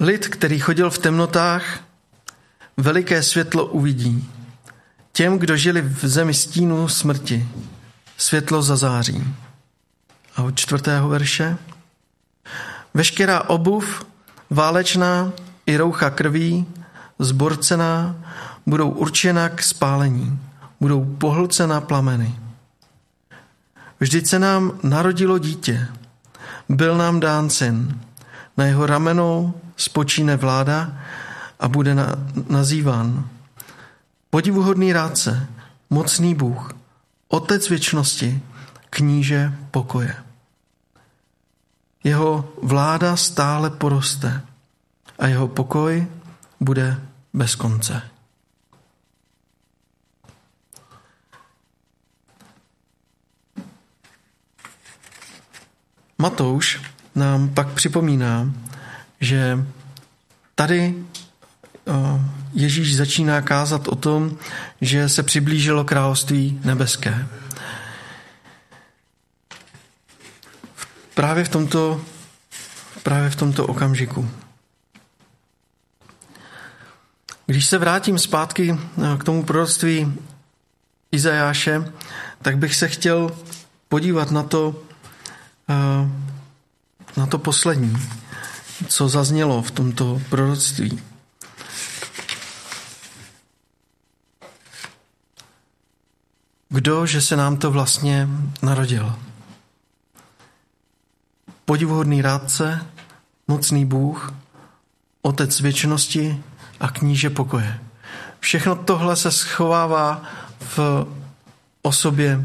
Lid, 0.00 0.28
který 0.28 0.58
chodil 0.58 0.90
v 0.90 0.98
temnotách, 0.98 1.80
veliké 2.76 3.22
světlo 3.22 3.66
uvidí. 3.66 4.37
Těm, 5.12 5.38
kdo 5.38 5.56
žili 5.56 5.82
v 5.82 6.06
zemi 6.06 6.34
stínu 6.34 6.88
smrti, 6.88 7.48
světlo 8.16 8.62
zazáří. 8.62 9.24
A 10.36 10.42
od 10.42 10.58
čtvrtého 10.58 11.08
verše. 11.08 11.56
Veškerá 12.94 13.42
obuv, 13.42 14.06
válečná 14.50 15.32
i 15.66 15.76
roucha 15.76 16.10
krví, 16.10 16.66
zborcená, 17.18 18.16
budou 18.66 18.90
určena 18.90 19.48
k 19.48 19.62
spálení, 19.62 20.38
budou 20.80 21.04
pohlcena 21.04 21.80
plameny. 21.80 22.34
Vždyť 24.00 24.26
se 24.26 24.38
nám 24.38 24.72
narodilo 24.82 25.38
dítě, 25.38 25.88
byl 26.68 26.96
nám 26.96 27.20
dán 27.20 27.50
syn, 27.50 28.00
na 28.56 28.64
jeho 28.64 28.86
ramenou 28.86 29.54
spočíne 29.76 30.36
vláda 30.36 30.92
a 31.60 31.68
bude 31.68 31.94
na, 31.94 32.06
nazýván 32.50 33.28
podivuhodný 34.30 34.92
rádce, 34.92 35.48
mocný 35.90 36.34
Bůh, 36.34 36.74
otec 37.28 37.68
věčnosti, 37.68 38.42
kníže 38.90 39.52
pokoje. 39.70 40.16
Jeho 42.04 42.52
vláda 42.62 43.16
stále 43.16 43.70
poroste 43.70 44.42
a 45.18 45.26
jeho 45.26 45.48
pokoj 45.48 46.06
bude 46.60 47.02
bez 47.32 47.54
konce. 47.54 48.02
Matouš 56.18 56.82
nám 57.14 57.48
pak 57.48 57.68
připomíná, 57.72 58.52
že 59.20 59.66
tady 60.54 61.04
Ježíš 62.52 62.96
začíná 62.96 63.42
kázat 63.42 63.88
o 63.88 63.94
tom, 63.94 64.38
že 64.80 65.08
se 65.08 65.22
přiblížilo 65.22 65.84
království 65.84 66.60
nebeské. 66.64 67.26
Právě 71.14 71.44
v 71.44 71.48
tomto, 71.48 72.00
právě 73.02 73.30
v 73.30 73.36
tomto 73.36 73.66
okamžiku. 73.66 74.30
Když 77.46 77.66
se 77.66 77.78
vrátím 77.78 78.18
zpátky 78.18 78.78
k 79.18 79.24
tomu 79.24 79.44
proroctví 79.44 80.14
Izajáše, 81.12 81.92
tak 82.42 82.58
bych 82.58 82.74
se 82.74 82.88
chtěl 82.88 83.36
podívat 83.88 84.30
na 84.30 84.42
to, 84.42 84.82
na 87.16 87.26
to 87.26 87.38
poslední, 87.38 87.96
co 88.88 89.08
zaznělo 89.08 89.62
v 89.62 89.70
tomto 89.70 90.22
proroctví. 90.30 91.07
Kdo, 96.78 97.06
že 97.06 97.20
se 97.20 97.36
nám 97.36 97.56
to 97.56 97.70
vlastně 97.70 98.28
narodil? 98.62 99.16
Podivuhodný 101.64 102.22
rádce, 102.22 102.86
mocný 103.48 103.84
Bůh, 103.84 104.34
Otec 105.22 105.60
věčnosti 105.60 106.42
a 106.80 106.90
kníže 106.90 107.30
pokoje. 107.30 107.80
Všechno 108.40 108.76
tohle 108.76 109.16
se 109.16 109.30
schovává 109.30 110.22
v 110.60 111.06
osobě 111.82 112.44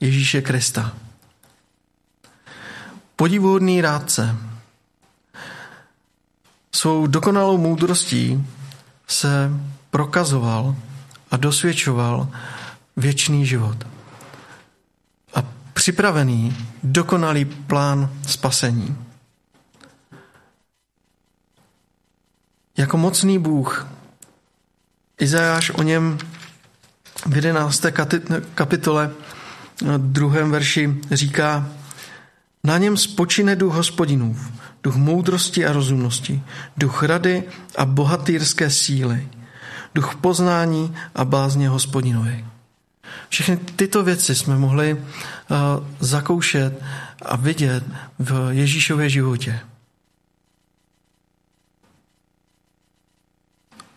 Ježíše 0.00 0.42
Krista. 0.42 0.92
Podivuhodný 3.16 3.80
rádce 3.80 4.36
svou 6.72 7.06
dokonalou 7.06 7.58
moudrostí 7.58 8.46
se 9.06 9.50
prokazoval 9.90 10.76
a 11.30 11.36
dosvědčoval 11.36 12.28
věčný 12.96 13.46
život. 13.46 13.86
A 15.34 15.44
připravený 15.72 16.56
dokonalý 16.82 17.44
plán 17.44 18.10
spasení. 18.26 18.96
Jako 22.76 22.96
mocný 22.96 23.38
Bůh 23.38 23.86
Izajáš 25.18 25.70
o 25.70 25.82
něm 25.82 26.18
v 27.26 27.36
11. 27.36 27.82
kapitole 28.54 29.10
druhém 29.96 30.50
verši 30.50 31.00
říká 31.10 31.68
Na 32.64 32.78
něm 32.78 32.96
spočine 32.96 33.56
duch 33.56 33.74
hospodinův, 33.74 34.52
duch 34.82 34.96
moudrosti 34.96 35.66
a 35.66 35.72
rozumnosti, 35.72 36.42
duch 36.76 37.02
rady 37.02 37.44
a 37.76 37.84
bohatýrské 37.84 38.70
síly, 38.70 39.28
duch 39.94 40.14
poznání 40.14 40.94
a 41.14 41.24
bázně 41.24 41.68
hospodinovi. 41.68 42.44
Všechny 43.28 43.56
tyto 43.56 44.04
věci 44.04 44.34
jsme 44.34 44.56
mohli 44.56 44.94
uh, 44.94 45.00
zakoušet 46.00 46.82
a 47.22 47.36
vidět 47.36 47.84
v 48.18 48.48
Ježíšově 48.50 49.10
životě. 49.10 49.60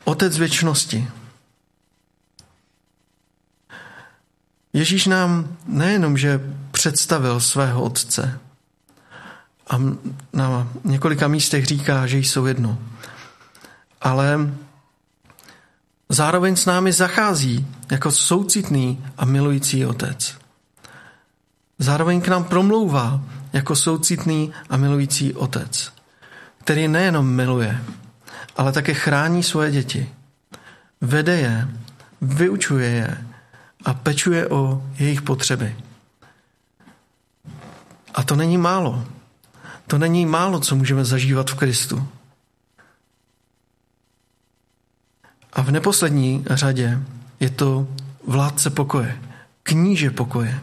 Otec 0.04 0.38
věčnosti. 0.38 1.08
Ježíš 4.74 5.06
nám 5.06 5.58
nejenom, 5.66 6.18
že 6.18 6.42
představil 6.72 7.40
svého 7.40 7.84
otce 7.84 8.40
a 9.70 9.82
na 10.34 10.68
několika 10.84 11.28
místech 11.28 11.66
říká, 11.66 12.08
že 12.08 12.18
jsou 12.18 12.46
jedno, 12.46 12.78
ale 14.02 14.38
zároveň 16.10 16.56
s 16.56 16.66
námi 16.66 16.92
zachází 16.92 17.68
jako 17.92 18.12
soucitný 18.12 19.06
a 19.18 19.26
milující 19.26 19.86
otec. 19.86 20.38
Zároveň 21.80 22.22
k 22.22 22.28
nám 22.28 22.44
promlouvá 22.44 23.22
jako 23.54 23.76
soucitný 23.76 24.52
a 24.70 24.78
milující 24.78 25.34
otec, 25.34 25.94
který 26.58 26.88
nejenom 26.88 27.28
miluje, 27.28 27.84
ale 28.58 28.72
také 28.72 28.94
chrání 28.94 29.44
svoje 29.44 29.72
děti. 29.72 30.10
Vede 31.02 31.36
je, 31.36 31.68
vyučuje 32.22 32.90
je 32.90 33.18
a 33.86 33.94
pečuje 33.94 34.48
o 34.48 34.84
jejich 35.00 35.22
potřeby. 35.22 35.76
A 38.14 38.24
to 38.24 38.36
není 38.36 38.58
málo. 38.58 39.06
To 39.88 39.98
není 39.98 40.26
málo, 40.26 40.60
co 40.60 40.76
můžeme 40.76 41.06
zažívat 41.06 41.50
v 41.50 41.56
Kristu. 41.56 42.08
A 45.56 45.62
v 45.62 45.72
neposlední 45.72 46.46
řadě 46.50 47.00
je 47.40 47.50
to 47.50 47.88
vládce 48.28 48.70
pokoje, 48.70 49.22
kníže 49.64 50.12
pokoje. 50.12 50.60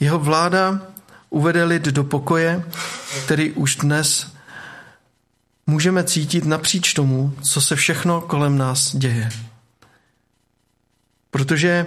Jeho 0.00 0.18
vláda 0.18 0.80
uvede 1.30 1.64
lid 1.64 1.82
do 1.82 2.04
pokoje, 2.04 2.64
který 3.24 3.52
už 3.52 3.76
dnes 3.76 4.32
můžeme 5.66 6.04
cítit 6.04 6.44
napříč 6.44 6.92
tomu, 6.94 7.34
co 7.42 7.60
se 7.60 7.76
všechno 7.76 8.20
kolem 8.20 8.58
nás 8.58 8.96
děje. 8.96 9.28
Protože 11.30 11.86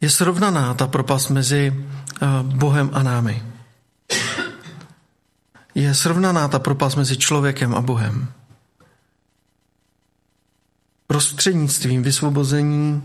je 0.00 0.10
srovnaná 0.10 0.74
ta 0.74 0.86
propast 0.86 1.30
mezi 1.30 1.74
eh, 1.74 2.26
Bohem 2.42 2.90
a 2.92 3.02
námi. 3.02 3.42
Je 5.74 5.94
srovnaná 5.94 6.48
ta 6.48 6.58
propast 6.58 6.96
mezi 6.96 7.16
člověkem 7.16 7.74
a 7.74 7.80
Bohem 7.80 8.28
prostřednictvím 11.10 12.02
vysvobození 12.02 13.02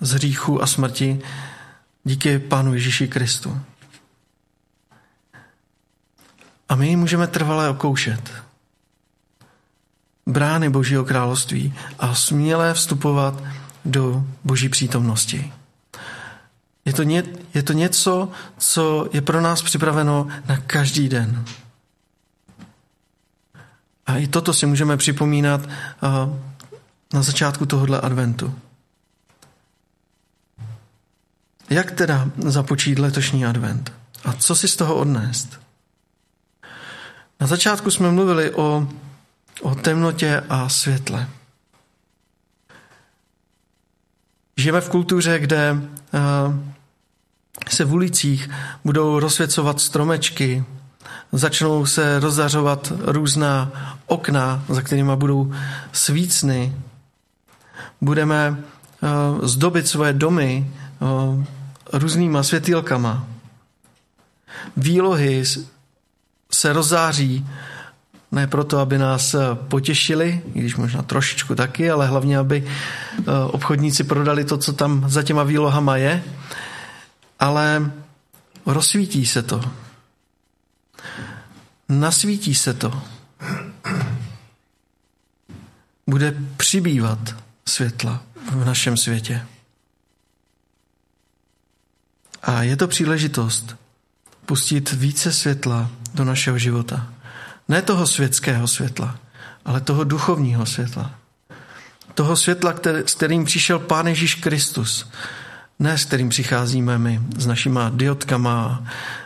z 0.00 0.12
hříchu 0.12 0.62
a 0.62 0.66
smrti 0.66 1.20
díky 2.04 2.38
Pánu 2.38 2.74
Ježíši 2.74 3.08
Kristu. 3.08 3.60
A 6.68 6.74
my 6.74 6.96
můžeme 6.96 7.26
trvalé 7.26 7.68
okoušet. 7.68 8.32
Brány 10.26 10.70
Božího 10.70 11.04
království 11.04 11.74
a 11.98 12.14
směle 12.14 12.74
vstupovat 12.74 13.42
do 13.84 14.24
Boží 14.44 14.68
přítomnosti. 14.68 15.52
Je 16.84 16.92
to, 16.92 17.02
ně, 17.02 17.24
je 17.54 17.62
to 17.62 17.72
něco, 17.72 18.28
co 18.58 19.08
je 19.12 19.20
pro 19.20 19.40
nás 19.40 19.62
připraveno 19.62 20.28
na 20.48 20.56
každý 20.56 21.08
den. 21.08 21.44
A 24.06 24.16
i 24.16 24.26
toto 24.26 24.52
si 24.52 24.66
můžeme 24.66 24.96
připomínat 24.96 25.60
na 27.12 27.22
začátku 27.22 27.66
tohohle 27.66 28.00
adventu. 28.00 28.54
Jak 31.70 31.90
teda 31.90 32.30
započít 32.36 32.98
letošní 32.98 33.46
advent? 33.46 33.92
A 34.24 34.32
co 34.32 34.56
si 34.56 34.68
z 34.68 34.76
toho 34.76 34.96
odnést? 34.96 35.60
Na 37.40 37.46
začátku 37.46 37.90
jsme 37.90 38.10
mluvili 38.10 38.54
o, 38.54 38.88
o 39.62 39.74
temnotě 39.74 40.42
a 40.48 40.68
světle. 40.68 41.28
Žijeme 44.56 44.80
v 44.80 44.88
kultuře, 44.88 45.38
kde 45.38 45.76
se 47.68 47.84
v 47.84 47.92
ulicích 47.92 48.50
budou 48.84 49.20
rozsvěcovat 49.20 49.80
stromečky, 49.80 50.64
začnou 51.32 51.86
se 51.86 52.20
rozzařovat 52.20 52.92
různá 52.98 53.72
okna, 54.06 54.64
za 54.68 54.82
kterými 54.82 55.16
budou 55.16 55.54
svícny. 55.92 56.76
Budeme 58.00 58.62
zdobit 59.42 59.88
svoje 59.88 60.12
domy 60.12 60.70
různýma 61.92 62.42
světýlkama. 62.42 63.26
Výlohy 64.76 65.44
se 66.52 66.72
rozzáří 66.72 67.46
ne 68.32 68.46
proto, 68.46 68.78
aby 68.78 68.98
nás 68.98 69.36
potěšili, 69.54 70.42
i 70.54 70.60
když 70.60 70.76
možná 70.76 71.02
trošičku 71.02 71.54
taky, 71.54 71.90
ale 71.90 72.06
hlavně, 72.06 72.38
aby 72.38 72.68
obchodníci 73.50 74.04
prodali 74.04 74.44
to, 74.44 74.58
co 74.58 74.72
tam 74.72 75.10
za 75.10 75.22
těma 75.22 75.42
výlohama 75.42 75.96
je, 75.96 76.24
ale 77.40 77.92
rozsvítí 78.66 79.26
se 79.26 79.42
to. 79.42 79.64
Nasvítí 81.88 82.54
se 82.54 82.74
to. 82.74 83.02
Bude 86.06 86.34
přibývat 86.56 87.18
světla 87.68 88.22
v 88.50 88.64
našem 88.64 88.96
světě. 88.96 89.46
A 92.42 92.62
je 92.62 92.76
to 92.76 92.88
příležitost 92.88 93.76
pustit 94.46 94.92
více 94.92 95.32
světla 95.32 95.90
do 96.14 96.24
našeho 96.24 96.58
života. 96.58 97.12
Ne 97.68 97.82
toho 97.82 98.06
světského 98.06 98.68
světla, 98.68 99.18
ale 99.64 99.80
toho 99.80 100.04
duchovního 100.04 100.66
světla. 100.66 101.14
Toho 102.14 102.36
světla, 102.36 102.72
který, 102.72 102.98
s 102.98 103.14
kterým 103.14 103.44
přišel 103.44 103.78
Pán 103.78 104.06
Ježíš 104.06 104.34
Kristus. 104.34 105.10
Ne 105.78 105.98
s 105.98 106.04
kterým 106.04 106.28
přicházíme 106.28 106.98
my, 106.98 107.20
s 107.36 107.46
našima 107.46 107.90
diodkama 107.94 108.84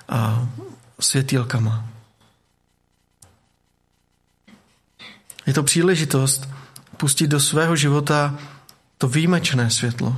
a 0.08 0.48
světýlkama. 1.00 1.88
Je 5.46 5.54
to 5.54 5.62
příležitost 5.62 6.48
pustit 7.02 7.26
do 7.26 7.40
svého 7.40 7.76
života 7.76 8.38
to 8.98 9.08
výjimečné 9.08 9.70
světlo, 9.70 10.16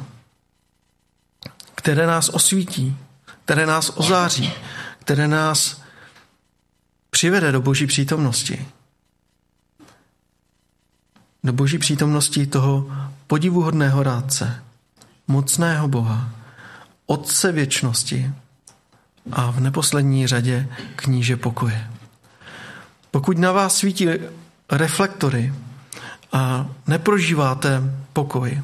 které 1.74 2.06
nás 2.06 2.28
osvítí, 2.28 2.96
které 3.44 3.66
nás 3.66 3.88
ozáří, 3.88 4.52
které 4.98 5.28
nás 5.28 5.82
přivede 7.10 7.52
do 7.52 7.60
boží 7.60 7.86
přítomnosti. 7.86 8.66
Do 11.44 11.52
boží 11.52 11.78
přítomnosti 11.78 12.46
toho 12.46 12.92
podivuhodného 13.26 14.02
rádce, 14.02 14.64
mocného 15.26 15.88
Boha, 15.88 16.30
Otce 17.06 17.52
věčnosti 17.52 18.32
a 19.32 19.50
v 19.50 19.60
neposlední 19.60 20.26
řadě 20.26 20.68
kníže 20.96 21.36
pokoje. 21.36 21.90
Pokud 23.10 23.38
na 23.38 23.52
vás 23.52 23.76
svítí 23.76 24.08
reflektory 24.70 25.52
a 26.34 26.66
neprožíváte 26.86 27.82
pokoj, 28.12 28.62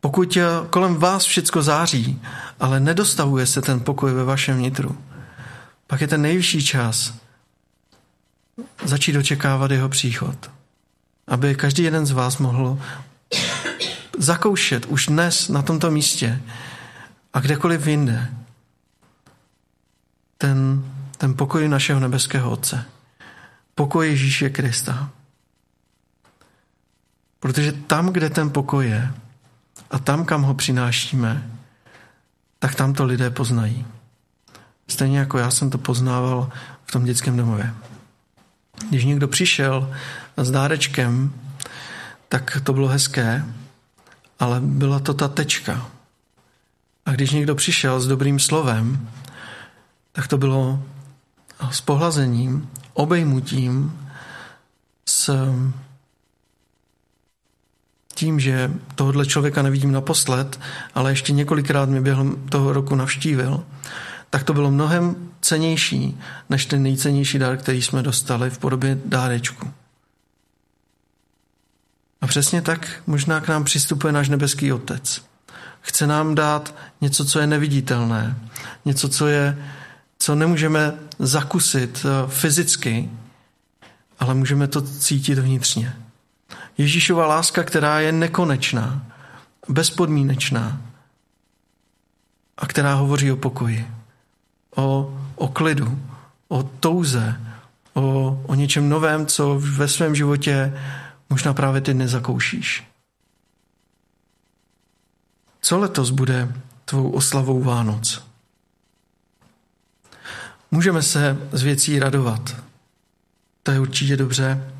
pokud 0.00 0.38
kolem 0.70 0.96
vás 0.96 1.24
všecko 1.24 1.62
září, 1.62 2.22
ale 2.60 2.80
nedostavuje 2.80 3.46
se 3.46 3.62
ten 3.62 3.80
pokoj 3.80 4.12
ve 4.12 4.24
vašem 4.24 4.60
nitru, 4.60 4.98
pak 5.86 6.00
je 6.00 6.08
ten 6.08 6.22
nejvyšší 6.22 6.64
čas 6.64 7.14
začít 8.84 9.16
očekávat 9.16 9.70
jeho 9.70 9.88
příchod. 9.88 10.50
Aby 11.26 11.54
každý 11.54 11.82
jeden 11.82 12.06
z 12.06 12.10
vás 12.10 12.38
mohl 12.38 12.78
zakoušet 14.18 14.86
už 14.86 15.06
dnes 15.06 15.48
na 15.48 15.62
tomto 15.62 15.90
místě 15.90 16.42
a 17.32 17.40
kdekoliv 17.40 17.86
jinde 17.86 18.28
ten, 20.38 20.84
ten 21.16 21.34
pokoj 21.34 21.68
našeho 21.68 22.00
nebeského 22.00 22.50
Otce. 22.50 22.84
Pokoj 23.74 24.08
Ježíše 24.08 24.50
Krista. 24.50 25.10
Protože 27.40 27.72
tam, 27.72 28.08
kde 28.08 28.30
ten 28.30 28.50
pokoj 28.50 28.86
je 28.88 29.12
a 29.90 29.98
tam, 29.98 30.24
kam 30.24 30.42
ho 30.42 30.54
přinášíme, 30.54 31.50
tak 32.58 32.74
tam 32.74 32.94
to 32.94 33.04
lidé 33.04 33.30
poznají. 33.30 33.86
Stejně 34.88 35.18
jako 35.18 35.38
já 35.38 35.50
jsem 35.50 35.70
to 35.70 35.78
poznával 35.78 36.50
v 36.84 36.92
tom 36.92 37.04
dětském 37.04 37.36
domově. 37.36 37.74
Když 38.88 39.04
někdo 39.04 39.28
přišel 39.28 39.94
s 40.36 40.50
dárečkem, 40.50 41.32
tak 42.28 42.60
to 42.64 42.72
bylo 42.72 42.88
hezké, 42.88 43.44
ale 44.38 44.60
byla 44.60 44.98
to 44.98 45.14
ta 45.14 45.28
tečka. 45.28 45.90
A 47.06 47.12
když 47.12 47.30
někdo 47.30 47.54
přišel 47.54 48.00
s 48.00 48.06
dobrým 48.06 48.38
slovem, 48.38 49.08
tak 50.12 50.28
to 50.28 50.38
bylo 50.38 50.82
s 51.70 51.80
pohlazením, 51.80 52.70
obejmutím, 52.92 54.00
s 55.06 55.48
tím, 58.18 58.40
že 58.40 58.70
tohohle 58.94 59.26
člověka 59.26 59.62
nevidím 59.62 59.92
naposled, 59.92 60.60
ale 60.94 61.12
ještě 61.12 61.32
několikrát 61.32 61.88
mě 61.88 62.00
během 62.00 62.48
toho 62.48 62.72
roku 62.72 62.94
navštívil, 62.94 63.64
tak 64.30 64.42
to 64.42 64.54
bylo 64.54 64.70
mnohem 64.70 65.16
cenější 65.40 66.18
než 66.50 66.66
ten 66.66 66.82
nejcennější 66.82 67.38
dar, 67.38 67.56
který 67.56 67.82
jsme 67.82 68.02
dostali 68.02 68.50
v 68.50 68.58
podobě 68.58 68.98
dárečku. 69.04 69.70
A 72.20 72.26
přesně 72.26 72.62
tak 72.62 73.02
možná 73.06 73.40
k 73.40 73.48
nám 73.48 73.64
přistupuje 73.64 74.12
náš 74.12 74.28
nebeský 74.28 74.72
Otec. 74.72 75.22
Chce 75.80 76.06
nám 76.06 76.34
dát 76.34 76.74
něco, 77.00 77.24
co 77.24 77.40
je 77.40 77.46
neviditelné, 77.46 78.36
něco, 78.84 79.08
co, 79.08 79.26
je, 79.26 79.58
co 80.18 80.34
nemůžeme 80.34 80.94
zakusit 81.18 82.06
eh, 82.06 82.30
fyzicky, 82.30 83.10
ale 84.18 84.34
můžeme 84.34 84.66
to 84.66 84.82
cítit 84.82 85.38
vnitřně. 85.38 86.07
Ježíšova 86.78 87.26
láska, 87.26 87.64
která 87.64 88.00
je 88.00 88.12
nekonečná, 88.12 89.06
bezpodmínečná 89.68 90.80
a 92.58 92.66
která 92.66 92.94
hovoří 92.94 93.32
o 93.32 93.36
pokoji, 93.36 93.90
o, 94.76 95.18
o 95.34 95.48
klidu, 95.48 96.02
o 96.48 96.62
touze, 96.62 97.40
o, 97.94 98.02
o 98.46 98.54
něčem 98.54 98.88
novém, 98.88 99.26
co 99.26 99.58
ve 99.58 99.88
svém 99.88 100.14
životě 100.14 100.78
možná 101.30 101.54
právě 101.54 101.80
ty 101.80 101.94
nezakoušíš. 101.94 102.84
Co 105.60 105.78
letos 105.78 106.10
bude 106.10 106.54
tvou 106.84 107.10
oslavou 107.10 107.62
Vánoc? 107.62 108.22
Můžeme 110.70 111.02
se 111.02 111.38
z 111.52 111.62
věcí 111.62 111.98
radovat. 111.98 112.56
To 113.62 113.70
je 113.70 113.80
určitě 113.80 114.16
dobře, 114.16 114.72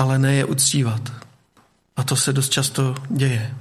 ale 0.00 0.18
ne 0.18 0.34
je 0.34 0.44
uctívat. 0.44 1.12
A 1.96 2.02
to 2.02 2.16
se 2.16 2.32
dost 2.32 2.48
často 2.48 2.94
děje. 3.08 3.54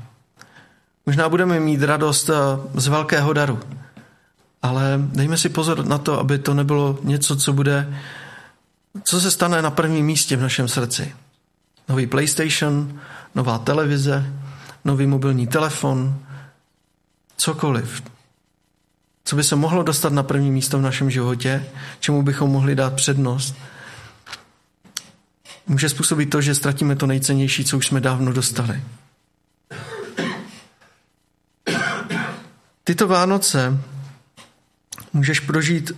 Možná 1.06 1.30
budeme 1.30 1.60
mít 1.60 1.84
radost 1.84 2.30
eh, 2.30 2.34
z 2.74 2.88
velkého 2.88 3.34
daru, 3.34 3.60
ale 4.62 5.00
dejme 5.00 5.38
si 5.38 5.50
pozor 5.50 5.86
na 5.86 5.98
to, 5.98 6.20
aby 6.20 6.38
to 6.40 6.54
nebylo 6.54 7.00
něco, 7.04 7.36
co 7.36 7.54
bude, 7.54 8.00
co 9.04 9.22
se 9.22 9.32
stane 9.32 9.62
na 9.62 9.72
prvním 9.72 10.06
místě 10.06 10.38
v 10.38 10.42
našem 10.42 10.68
srdci. 10.68 11.16
Nový 11.90 12.08
PlayStation, 12.08 13.00
nová 13.36 13.58
televize, 13.58 14.34
nový 14.86 15.08
mobilní 15.08 15.48
telefon, 15.48 16.20
cokoliv. 17.38 18.04
Co 19.26 19.36
by 19.36 19.44
se 19.44 19.56
mohlo 19.56 19.84
dostat 19.84 20.14
na 20.14 20.24
první 20.24 20.52
místo 20.52 20.78
v 20.78 20.82
našem 20.82 21.12
životě, 21.12 21.66
čemu 22.00 22.24
bychom 22.24 22.52
mohli 22.52 22.76
dát 22.76 22.94
přednost, 22.94 23.56
může 25.70 25.90
způsobit 25.90 26.30
to, 26.30 26.42
že 26.42 26.56
ztratíme 26.56 26.96
to 26.96 27.08
nejcennější, 27.08 27.66
co 27.66 27.78
už 27.78 27.88
jsme 27.88 28.02
dávno 28.02 28.34
dostali. 28.34 28.84
Tyto 32.84 33.08
Vánoce 33.08 33.78
můžeš 35.14 35.40
prožít 35.40 35.92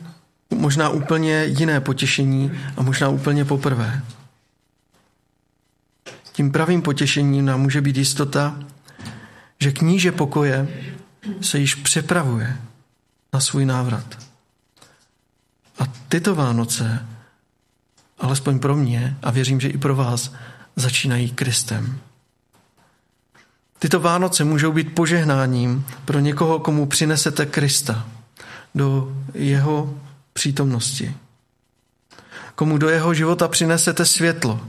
možná 0.50 0.90
úplně 0.90 1.46
jiné 1.46 1.82
potěšení 1.82 2.52
a 2.78 2.82
možná 2.82 3.10
úplně 3.10 3.46
poprvé. 3.46 4.04
Tím 6.32 6.52
pravým 6.52 6.82
potěšením 6.82 7.46
nám 7.46 7.62
může 7.62 7.82
být 7.82 7.98
jistota, 7.98 8.60
že 9.60 9.72
kníže 9.72 10.12
pokoje 10.12 10.68
se 11.42 11.60
již 11.60 11.76
přepravuje 11.76 12.58
na 13.34 13.40
svůj 13.40 13.66
návrat. 13.66 14.18
A 15.80 15.86
tyto 16.08 16.36
Vánoce 16.36 17.06
alespoň 18.22 18.60
pro 18.60 18.76
mě 18.76 19.18
a 19.24 19.32
věřím, 19.32 19.60
že 19.60 19.70
i 19.70 19.78
pro 19.78 19.96
vás, 19.96 20.34
začínají 20.76 21.32
Kristem. 21.32 22.00
Tyto 23.80 24.00
Vánoce 24.00 24.44
můžou 24.44 24.72
být 24.72 24.96
požehnáním 24.96 25.86
pro 26.06 26.20
někoho, 26.20 26.60
komu 26.60 26.86
přinesete 26.86 27.46
Krista 27.46 28.08
do 28.76 29.18
jeho 29.34 30.00
přítomnosti. 30.34 31.16
Komu 32.56 32.78
do 32.78 32.90
jeho 32.90 33.14
života 33.14 33.48
přinesete 33.48 34.06
světlo 34.06 34.68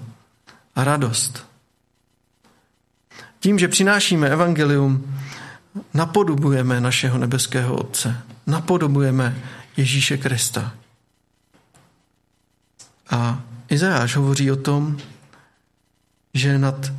a 0.77 0.85
radost. 0.85 1.47
Tím, 3.41 3.59
že 3.59 3.69
přinášíme 3.69 4.29
evangelium, 4.29 5.19
napodobujeme 5.95 6.81
našeho 6.81 7.19
nebeského 7.19 7.77
Otce. 7.77 8.17
Napodobujeme 8.47 9.37
Ježíše 9.77 10.17
Krista. 10.17 10.73
A 13.13 13.43
Izajáš 13.69 14.17
hovoří 14.17 14.51
o 14.51 14.57
tom, 14.57 14.99
že 16.35 16.59
nad 16.59 16.93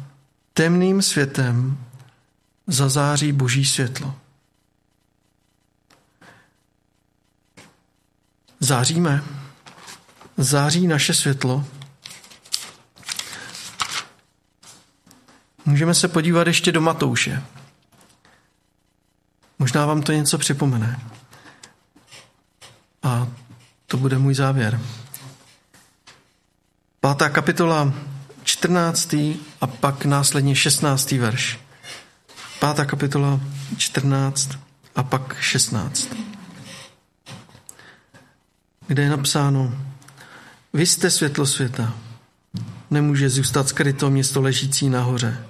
temným 0.53 1.01
světem 1.01 1.85
zazáří 2.67 3.31
boží 3.31 3.65
světlo. 3.65 4.15
Záříme. 8.59 9.23
Září 10.37 10.87
naše 10.87 11.13
světlo. 11.13 11.65
Můžeme 15.65 15.93
se 15.93 16.07
podívat 16.07 16.47
ještě 16.47 16.71
do 16.71 16.81
Matouše. 16.81 17.43
Možná 19.59 19.85
vám 19.85 20.01
to 20.01 20.11
něco 20.11 20.37
připomene. 20.37 20.99
A 23.03 23.27
to 23.87 23.97
bude 23.97 24.17
můj 24.17 24.35
závěr. 24.35 24.79
Pátá 27.03 27.29
kapitola, 27.29 27.93
14. 28.43 29.13
a 29.61 29.67
pak 29.67 30.05
následně 30.05 30.55
16. 30.55 31.11
verš. 31.11 31.59
Pátá 32.59 32.85
kapitola 32.85 33.39
14 33.77 34.49
a 34.95 35.03
pak 35.03 35.35
16. 35.39 36.09
Kde 38.87 39.03
je 39.03 39.09
napsáno, 39.09 39.73
vy 40.73 40.85
jste 40.85 41.09
světlo 41.09 41.45
světa. 41.45 41.93
Nemůže 42.91 43.29
zůstat 43.29 43.67
skryto 43.67 44.09
město 44.09 44.41
ležící 44.41 44.89
nahoře. 44.89 45.45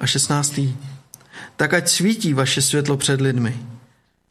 A 0.00 0.06
16. 0.06 0.60
Tak 1.56 1.74
ať 1.74 1.88
svítí 1.88 2.32
vaše 2.32 2.62
světlo 2.62 2.96
před 2.96 3.20
lidmi, 3.20 3.66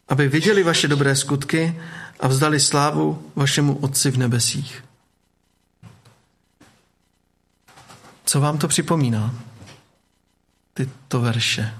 aby 0.08 0.28
viděli 0.28 0.64
vaše 0.64 0.88
dobré 0.88 1.16
skutky 1.16 1.82
a 2.20 2.28
vzdali 2.28 2.60
slávu 2.60 3.32
vašemu 3.36 3.76
Otci 3.76 4.12
v 4.12 4.18
nebesích. 4.18 4.85
Co 8.26 8.42
vám 8.42 8.58
to 8.58 8.68
připomíná? 8.68 9.34
tyto 10.76 11.22
verše. 11.22 11.78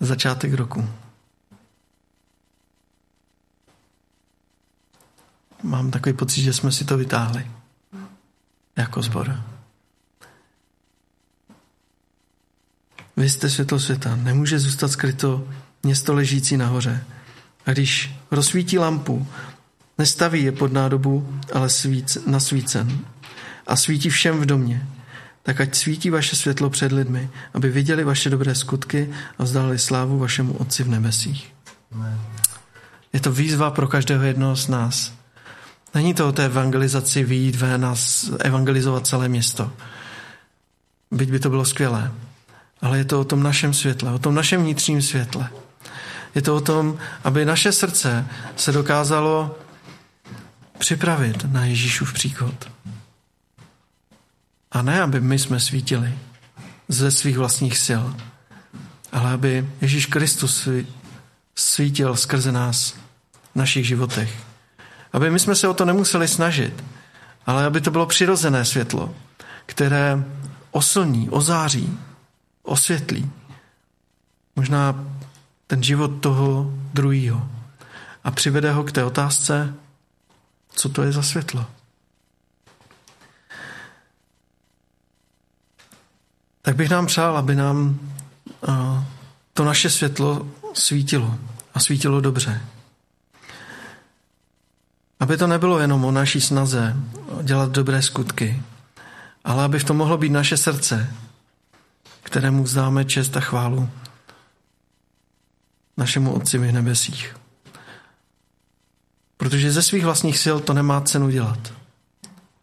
Začátek 0.00 0.54
roku. 0.54 0.88
Mám 5.62 5.90
takový 5.90 6.16
pocit, 6.16 6.42
že 6.42 6.52
jsme 6.52 6.72
si 6.72 6.84
to 6.84 6.96
vytáhli 6.96 7.50
jako 8.76 9.02
zbor. 9.02 9.42
Vy 13.16 13.30
jste 13.30 13.50
světlo 13.50 13.80
světa. 13.80 14.16
Nemůže 14.16 14.58
zůstat 14.58 14.88
skryto 14.88 15.48
město 15.82 16.14
ležící 16.14 16.56
nahoře. 16.56 17.04
A 17.66 17.72
když 17.72 18.14
rozsvítí 18.30 18.78
lampu, 18.78 19.26
Nestaví 19.98 20.42
je 20.42 20.52
pod 20.52 20.72
nádobu, 20.72 21.40
ale 21.52 21.70
svíc, 21.70 22.18
nasvícen. 22.26 22.98
A 23.66 23.76
svítí 23.76 24.10
všem 24.10 24.40
v 24.40 24.46
domě. 24.46 24.88
Tak 25.42 25.60
ať 25.60 25.74
svítí 25.74 26.10
vaše 26.10 26.36
světlo 26.36 26.70
před 26.70 26.92
lidmi, 26.92 27.30
aby 27.54 27.70
viděli 27.70 28.04
vaše 28.04 28.30
dobré 28.30 28.54
skutky 28.54 29.10
a 29.38 29.44
vzdali 29.44 29.78
slávu 29.78 30.18
vašemu 30.18 30.52
Otci 30.52 30.82
v 30.82 30.88
nebesích. 30.88 31.52
Je 33.12 33.20
to 33.20 33.32
výzva 33.32 33.70
pro 33.70 33.88
každého 33.88 34.24
jednoho 34.24 34.56
z 34.56 34.68
nás. 34.68 35.12
Není 35.94 36.14
to 36.14 36.28
o 36.28 36.32
té 36.32 36.44
evangelizaci 36.44 37.24
výjít 37.24 37.56
ven 37.56 37.84
a 37.84 37.94
evangelizovat 38.38 39.06
celé 39.06 39.28
město. 39.28 39.72
Byť 41.10 41.30
by 41.30 41.38
to 41.38 41.50
bylo 41.50 41.64
skvělé. 41.64 42.12
Ale 42.80 42.98
je 42.98 43.04
to 43.04 43.20
o 43.20 43.24
tom 43.24 43.42
našem 43.42 43.74
světle, 43.74 44.12
o 44.12 44.18
tom 44.18 44.34
našem 44.34 44.62
vnitřním 44.62 45.02
světle. 45.02 45.48
Je 46.34 46.42
to 46.42 46.56
o 46.56 46.60
tom, 46.60 46.98
aby 47.24 47.44
naše 47.44 47.72
srdce 47.72 48.26
se 48.56 48.72
dokázalo 48.72 49.58
připravit 50.78 51.44
na 51.52 51.64
Ježíšův 51.64 52.12
příchod. 52.12 52.70
A 54.72 54.82
ne, 54.82 55.02
aby 55.02 55.20
my 55.20 55.38
jsme 55.38 55.60
svítili 55.60 56.18
ze 56.88 57.10
svých 57.10 57.38
vlastních 57.38 57.78
sil, 57.86 58.04
ale 59.12 59.32
aby 59.32 59.68
Ježíš 59.80 60.06
Kristus 60.06 60.68
svítil 61.54 62.16
skrze 62.16 62.52
nás 62.52 62.92
v 63.52 63.56
našich 63.56 63.86
životech. 63.86 64.32
Aby 65.12 65.30
my 65.30 65.38
jsme 65.38 65.54
se 65.54 65.68
o 65.68 65.74
to 65.74 65.84
nemuseli 65.84 66.28
snažit, 66.28 66.84
ale 67.46 67.64
aby 67.64 67.80
to 67.80 67.90
bylo 67.90 68.06
přirozené 68.06 68.64
světlo, 68.64 69.14
které 69.66 70.24
oslní, 70.70 71.30
ozáří, 71.30 71.98
osvětlí 72.62 73.30
možná 74.56 75.04
ten 75.72 75.82
život 75.82 76.20
toho 76.20 76.70
druhého 76.92 77.48
a 78.24 78.30
přivede 78.30 78.72
ho 78.72 78.84
k 78.84 78.92
té 78.92 79.04
otázce, 79.04 79.74
co 80.70 80.88
to 80.88 81.02
je 81.02 81.12
za 81.12 81.22
světlo? 81.22 81.66
Tak 86.62 86.76
bych 86.76 86.90
nám 86.90 87.06
přál, 87.06 87.36
aby 87.36 87.56
nám 87.56 88.00
to 89.52 89.64
naše 89.64 89.90
světlo 89.90 90.46
svítilo 90.74 91.38
a 91.74 91.80
svítilo 91.80 92.20
dobře. 92.20 92.60
Aby 95.20 95.36
to 95.36 95.46
nebylo 95.46 95.78
jenom 95.78 96.04
o 96.04 96.10
naší 96.10 96.40
snaze 96.40 96.96
dělat 97.42 97.70
dobré 97.70 98.02
skutky, 98.02 98.62
ale 99.44 99.64
aby 99.64 99.78
v 99.78 99.84
tom 99.84 99.96
mohlo 99.96 100.18
být 100.18 100.32
naše 100.32 100.56
srdce, 100.56 101.14
kterému 102.22 102.62
vzdáme 102.62 103.04
čest 103.04 103.36
a 103.36 103.40
chválu 103.40 103.90
našemu 106.02 106.34
Otci 106.34 106.58
v 106.58 106.72
nebesích. 106.72 107.36
Protože 109.36 109.72
ze 109.72 109.82
svých 109.82 110.04
vlastních 110.04 110.38
sil 110.44 110.56
to 110.60 110.74
nemá 110.74 111.00
cenu 111.00 111.30
dělat. 111.30 111.72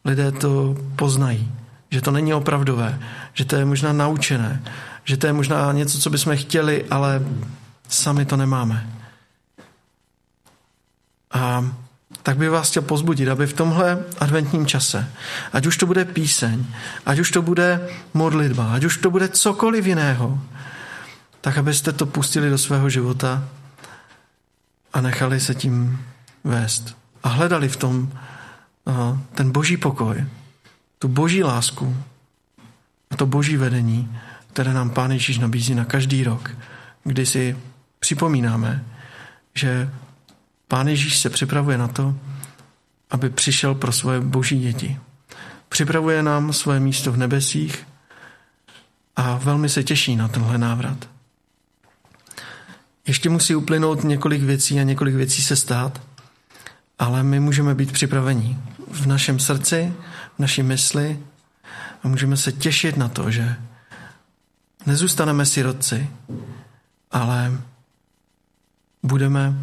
Lidé 0.06 0.32
to 0.32 0.76
poznají, 0.96 1.52
že 1.90 2.02
to 2.02 2.12
není 2.12 2.34
opravdové, 2.34 3.00
že 3.34 3.46
to 3.46 3.56
je 3.56 3.66
možná 3.66 3.94
naučené, 3.94 4.64
že 5.04 5.18
to 5.18 5.28
je 5.28 5.34
možná 5.34 5.72
něco, 5.72 6.00
co 6.00 6.10
bychom 6.10 6.38
chtěli, 6.38 6.86
ale 6.92 7.24
sami 7.88 8.26
to 8.26 8.36
nemáme. 8.36 8.90
A 11.32 11.64
tak 12.24 12.38
bych 12.38 12.50
vás 12.50 12.70
chtěl 12.70 12.84
pozbudit, 12.84 13.30
aby 13.30 13.48
v 13.48 13.54
tomhle 13.54 14.04
adventním 14.20 14.66
čase, 14.66 15.08
ať 15.54 15.66
už 15.66 15.78
to 15.78 15.86
bude 15.86 16.06
píseň, 16.06 16.66
ať 17.06 17.20
už 17.20 17.32
to 17.32 17.42
bude 17.42 17.88
modlitba, 18.14 18.74
ať 18.74 18.84
už 18.84 18.98
to 18.98 19.12
bude 19.12 19.30
cokoliv 19.30 19.86
jiného, 19.86 20.40
tak 21.42 21.58
abyste 21.58 21.92
to 21.92 22.06
pustili 22.06 22.50
do 22.50 22.58
svého 22.58 22.90
života 22.90 23.44
a 24.94 25.02
nechali 25.02 25.40
se 25.40 25.56
tím 25.56 26.06
vést. 26.44 26.98
A 27.24 27.30
hledali 27.30 27.70
v 27.70 27.78
tom 27.78 28.12
ten 29.34 29.52
boží 29.52 29.78
pokoj, 29.78 30.26
tu 31.00 31.08
boží 31.08 31.44
lásku 31.44 31.98
a 33.12 33.16
to 33.16 33.26
boží 33.26 33.58
vedení, 33.58 34.18
které 34.54 34.74
nám 34.74 34.90
Pán 34.90 35.12
Ježíš 35.12 35.38
nabízí 35.38 35.76
na 35.76 35.86
každý 35.86 36.24
rok, 36.24 36.52
kdy 37.04 37.26
si 37.26 37.58
připomínáme, 38.00 38.86
že 39.56 39.90
Pán 40.68 40.88
Ježíš 40.88 41.20
se 41.20 41.30
připravuje 41.30 41.78
na 41.78 41.88
to, 41.88 42.16
aby 43.12 43.30
přišel 43.30 43.76
pro 43.76 43.92
svoje 43.92 44.22
boží 44.22 44.60
děti. 44.60 45.00
Připravuje 45.70 46.24
nám 46.24 46.54
svoje 46.54 46.80
místo 46.80 47.12
v 47.12 47.18
nebesích 47.18 47.88
a 49.16 49.38
velmi 49.38 49.70
se 49.70 49.84
těší 49.84 50.16
na 50.16 50.28
tenhle 50.28 50.58
návrat. 50.58 51.10
Ještě 53.10 53.30
musí 53.30 53.56
uplynout 53.56 54.04
několik 54.04 54.42
věcí 54.42 54.80
a 54.80 54.84
několik 54.84 55.16
věcí 55.16 55.42
se 55.42 55.56
stát, 55.56 56.02
ale 57.00 57.24
my 57.24 57.40
můžeme 57.40 57.76
být 57.76 57.92
připraveni 57.92 58.58
v 58.92 59.06
našem 59.06 59.40
srdci, 59.40 59.94
v 60.36 60.40
naší 60.40 60.64
mysli 60.64 61.20
a 62.04 62.08
můžeme 62.08 62.38
se 62.38 62.52
těšit 62.52 62.98
na 62.98 63.08
to, 63.08 63.32
že 63.32 63.56
nezůstaneme 64.86 65.46
sirotci, 65.46 66.10
ale 67.12 67.52
budeme 69.04 69.54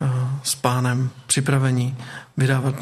eh, 0.00 0.08
s 0.42 0.54
pánem 0.54 1.10
připraveni 1.26 1.96
vydávat 2.36 2.74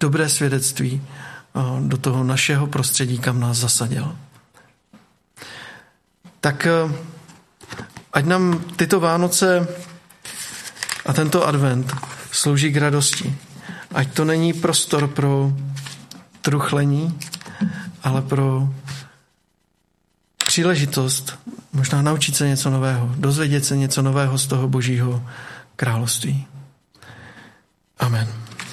dobré 0.00 0.28
svědectví 0.28 1.02
eh, 1.02 1.60
do 1.88 1.96
toho 1.96 2.24
našeho 2.24 2.66
prostředí, 2.66 3.18
kam 3.18 3.40
nás 3.40 3.56
zasadil. 3.56 4.16
Tak 6.40 6.66
eh, 6.66 7.15
ať 8.16 8.24
nám 8.24 8.64
tyto 8.80 8.96
Vánoce 9.00 9.68
a 11.06 11.12
tento 11.12 11.44
advent 11.44 11.92
slouží 12.32 12.72
k 12.72 12.76
radosti. 12.76 13.28
Ať 13.94 14.12
to 14.12 14.24
není 14.24 14.52
prostor 14.52 15.08
pro 15.08 15.52
truchlení, 16.40 17.18
ale 18.02 18.22
pro 18.22 18.68
příležitost 20.46 21.38
možná 21.72 22.02
naučit 22.02 22.36
se 22.36 22.48
něco 22.48 22.70
nového, 22.70 23.14
dozvědět 23.16 23.64
se 23.64 23.76
něco 23.76 24.02
nového 24.02 24.38
z 24.38 24.46
toho 24.46 24.68
božího 24.68 25.22
království. 25.76 26.46
Amen. 27.98 28.45